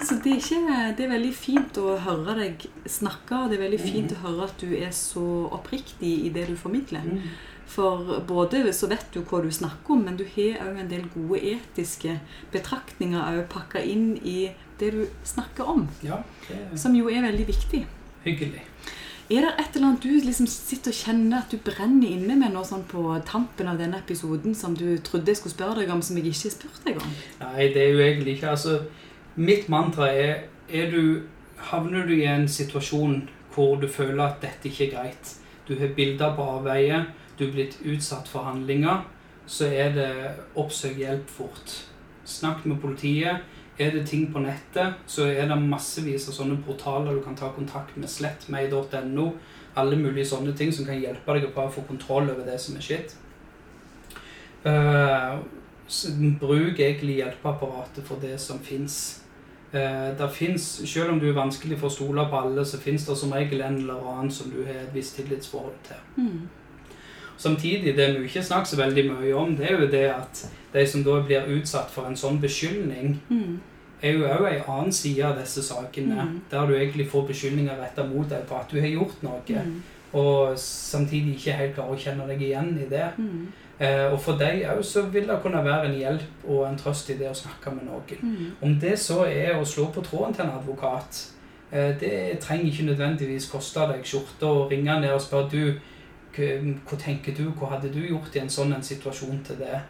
[0.00, 3.66] Så det er, ikke, det er veldig fint å høre deg snakke, og det er
[3.66, 5.22] veldig fint å høre at du er så
[5.54, 7.04] oppriktig i det du formidler.
[7.04, 7.30] Mm.
[7.70, 11.04] For både så vet du hva du snakker om, men du har òg en del
[11.12, 12.16] gode etiske
[12.50, 14.50] betraktninger òg pakka inn i
[14.80, 17.86] det du snakker om, ja det som jo er veldig viktig.
[18.24, 18.64] hyggelig.
[19.30, 22.50] Er det et eller annet du liksom sitter og kjenner at du brenner inne med
[22.50, 26.02] nå sånn på tampen av denne episoden som du trodde jeg skulle spørre deg om,
[26.02, 27.12] som jeg ikke har spurt deg om?
[27.44, 28.80] Nei, det er jo egentlig ikke Altså,
[29.36, 31.28] mitt mantra er, er du,
[31.70, 35.32] Havner du i en situasjon hvor du føler at dette ikke er greit,
[35.68, 37.04] du har bilder på avveie,
[37.38, 39.04] du er blitt utsatt for handlinger,
[39.46, 40.10] så er det
[40.58, 41.74] oppsøk hjelp fort.
[42.24, 43.46] Snakk med politiet.
[43.80, 47.48] Er det ting på nettet, så er det massevis av sånne portaler du kan ta
[47.56, 48.10] kontakt med.
[48.12, 49.30] Slettmeg.no.
[49.80, 52.76] Alle mulige sånne ting som kan hjelpe deg å bare få kontroll over det som
[52.76, 53.14] er skitt.
[54.66, 55.40] Uh,
[56.42, 59.22] bruk egentlig hjelpeapparatet for det som fins.
[59.72, 63.16] Uh, finnes, selv om du er vanskelig for å stole på alle, så fins det
[63.16, 66.04] som regel en eller annen som du har et visst tillitsforhold til.
[66.18, 66.48] Mm.
[67.40, 70.42] Samtidig, det vi ikke snakker så veldig mye om, det er jo det at
[70.74, 73.60] de som da blir utsatt for en sånn beskyldning, Mm.
[74.02, 76.40] Er jo òg en annen side av disse sakene, Mm.
[76.50, 79.82] der du egentlig får beskyldninger retta mot deg på at du har gjort noe, Mm.
[80.12, 83.10] og samtidig ikke helt klarer å kjenne deg igjen i det.
[83.18, 83.48] Mm.
[83.80, 87.10] Eh, og for deg òg så vil det kunne være en hjelp og en trøst
[87.10, 88.18] i det å snakke med noen.
[88.22, 88.52] Mm.
[88.62, 91.30] Om det så er å slå på tråden til en advokat,
[91.72, 95.80] eh, det trenger ikke nødvendigvis koste deg skjorta og ringe ned og spørre du,
[96.36, 99.80] hva, hva tenker du, hva hadde du gjort i en sånn en situasjon til det?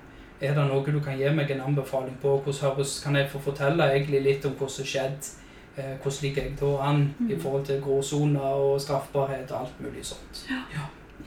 [0.40, 2.38] Er det noe du kan gi meg en anbefaling på?
[2.62, 5.36] Høres, kan jeg få fortelle egentlig litt om hvordan det skjedde?
[5.76, 7.40] Eh, hvordan ligger jeg da an i Mm.
[7.40, 10.46] forhold til gråsoner og straffbarhet og alt mulig sånt?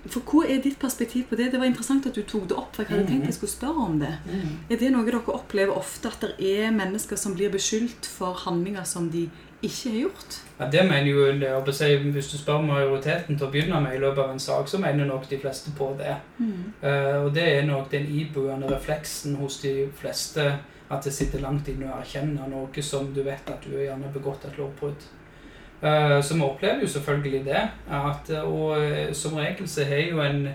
[0.08, 1.52] For Hva er ditt perspektiv på det?
[1.52, 2.76] Det var interessant at du tok det opp.
[2.76, 3.08] for Jeg hadde mm.
[3.10, 4.18] tenkt jeg skulle spørre om det.
[4.70, 8.84] Er det noe dere opplever ofte, at det er mennesker som blir beskyldt for handlinger
[8.86, 9.30] som de
[9.64, 10.38] ikke har gjort?
[10.60, 14.02] Ja, det mener jo, jeg si, Hvis du spør majoriteten til å begynne med i
[14.04, 16.16] løpet av en sak, så mener nok de fleste på det.
[16.84, 20.52] Eh, og det er nok den iboende refleksen hos de fleste
[20.92, 24.14] at det sitter langt inne å erkjenne noe som du vet at du gjerne har
[24.14, 25.08] begått et lovbrudd.
[25.84, 27.64] Uh, så vi opplever jo selvfølgelig det.
[27.90, 30.48] At, og eh, som regel så har jo en,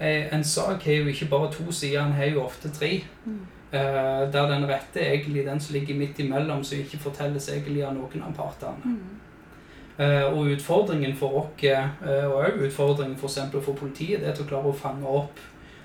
[0.00, 2.98] en, en sak har jo ikke bare to sider, den har jo ofte tre.
[3.24, 3.44] Mm.
[3.74, 7.82] Eh, der den rette er egentlig den som ligger midt imellom, som ikke fortelles egentlig
[7.84, 8.76] av noen av partene.
[8.84, 9.20] Mm.
[9.98, 13.28] Uh, og utfordringen for oss, uh, og også utfordringen for,
[13.60, 15.38] for politiet, det er til å klare å fange opp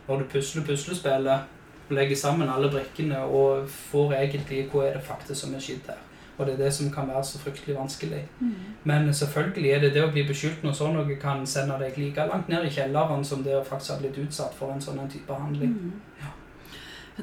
[0.07, 1.45] når du pusler puslespillet,
[1.93, 6.01] legger sammen alle brikkene og får egentlig hva er det faktisk som er skjedd her.
[6.37, 8.23] Og det er det som kan være så fryktelig vanskelig.
[8.39, 8.55] Mm.
[8.89, 12.25] Men selvfølgelig er det det å bli beskyldt når sånn noe kan sende deg like
[12.31, 15.37] langt ned i kjelleren som det å faktisk ha blitt utsatt for en sånn type
[15.37, 15.75] handling.
[15.75, 16.21] Mm.
[16.21, 16.33] Ja,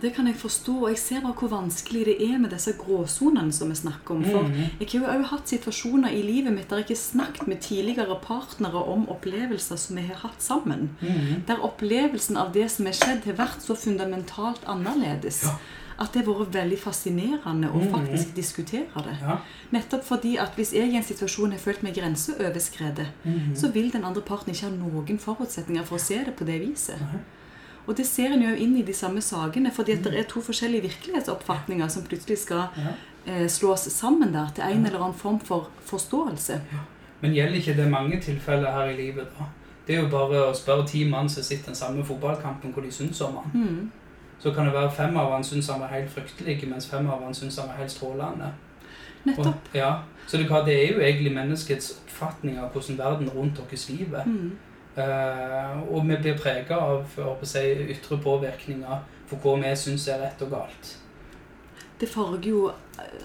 [0.00, 0.74] Det kan jeg forstå.
[0.82, 4.24] Og jeg ser bare hvor vanskelig det er med disse gråsonene som vi snakker om.
[4.24, 4.70] For Mhm.
[4.80, 7.60] jeg har jo også hatt situasjoner i livet mitt der jeg ikke har snakket med
[7.60, 10.90] tidligere partnere om opplevelser som vi har hatt sammen.
[11.00, 11.46] Mhm.
[11.46, 15.42] Der opplevelsen av det som har skjedd, har vært så fundamentalt annerledes.
[15.44, 15.56] Ja.
[15.98, 17.90] At det har vært veldig fascinerende å Mhm.
[17.92, 19.16] faktisk diskutere det.
[19.22, 19.38] Ja.
[19.72, 23.06] Nettopp fordi at hvis jeg i en situasjon har følt meg grenseoverskredet,
[23.54, 26.60] så vil den andre parten ikke ha noen forutsetninger for å se det på det
[26.68, 26.98] viset.
[27.86, 30.40] Og det ser en jo inn i de samme sakene, fordi at det er to
[30.42, 32.64] forskjellige virkelighetsoppfatninger som plutselig skal
[33.26, 36.60] eh, slås sammen der til en eller annen form for forståelse.
[37.20, 39.46] Men gjelder ikke det mange tilfeller her i livet, da?
[39.86, 42.90] Det er jo bare å spørre ti mann som sitter den samme fotballkampen, hvor de
[42.90, 43.52] syns om han.
[43.54, 43.90] Mm.
[44.42, 47.22] Så kan det være fem av han syns han var helt fryktelig, mens fem av
[47.22, 48.50] han syns han var helt strålende.
[49.24, 49.46] Nettopp.
[49.46, 49.92] Og, ja.
[50.26, 54.26] Så det, er det er jo egentlig menneskets oppfatning av hvordan verden rundt oss lever.
[54.26, 54.52] Mm.
[54.96, 57.58] Eh, og vi blir prega av for å si,
[57.92, 60.94] ytre påvirkninger for hva vi syns er rett og galt.
[61.98, 62.72] Det farger jo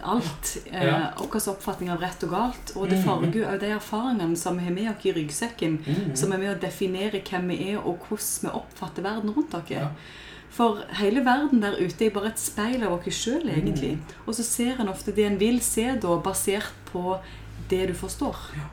[0.04, 0.58] alt.
[0.72, 1.12] Eh, Ja.
[1.18, 2.72] Vår oppfatning av rett og galt.
[2.76, 3.04] Og det Mhm.
[3.06, 6.16] farger også de erfaringene som vi har med oss i ryggsekken, Mhm.
[6.18, 9.70] som er med å definere hvem vi er, og hvordan vi oppfatter verden rundt oss.
[9.70, 9.88] Ja.
[10.50, 13.92] For hele verden der ute er bare et speil av oss sjøl, egentlig.
[13.98, 14.02] Mm.
[14.28, 17.20] Og så ser en ofte det en vil se, da, basert på
[17.70, 18.36] det du forstår.
[18.56, 18.68] Ja.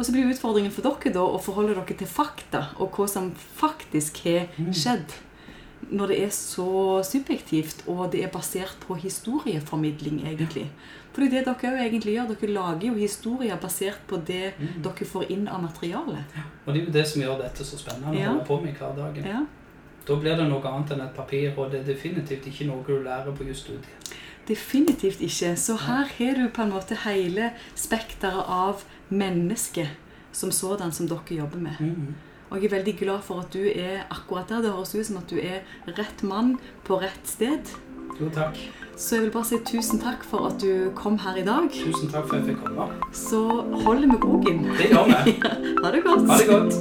[0.00, 3.26] Og så blir utfordringen for dere da å forholde dere til fakta, og hva som
[3.36, 4.72] faktisk har Mhm.
[4.72, 5.12] skjedd.
[5.90, 10.68] Når det er så subjektivt, og det er basert på historieformidling, egentlig.
[11.12, 12.28] For det er det dere også egentlig gjør.
[12.40, 14.82] Dere lager jo historier basert på det mm.
[14.82, 16.24] dere får inn av materiale.
[16.66, 18.28] Og det er jo det som gjør dette så spennende å Ja.
[18.28, 19.24] holde på med i hverdagen.
[19.26, 19.40] Ja.
[20.06, 23.02] Da blir det noe annet enn et papir, og det er definitivt ikke noe du
[23.02, 23.99] lærer på jusstudiet.
[24.50, 25.54] Definitivt ikke.
[25.56, 29.88] Så her har du på en måte hele spekteret av mennesket
[30.32, 31.70] som sådan som dere jobber med.
[31.80, 32.14] Mhm.
[32.50, 34.62] Og jeg er veldig glad for at du er akkurat der.
[34.62, 37.58] Det høres ut som at du er rett mann på rett sted.
[38.20, 38.56] Jo, takk.
[38.96, 41.70] Så jeg vil bare si tusen takk for at du kom her i dag.
[41.70, 42.86] Tusen takk for at jeg fikk komme.
[43.12, 44.64] Så holder vi boken.
[44.64, 45.32] Det gjør vi.
[45.84, 46.28] Ha det godt.
[46.28, 46.74] Ha det godt.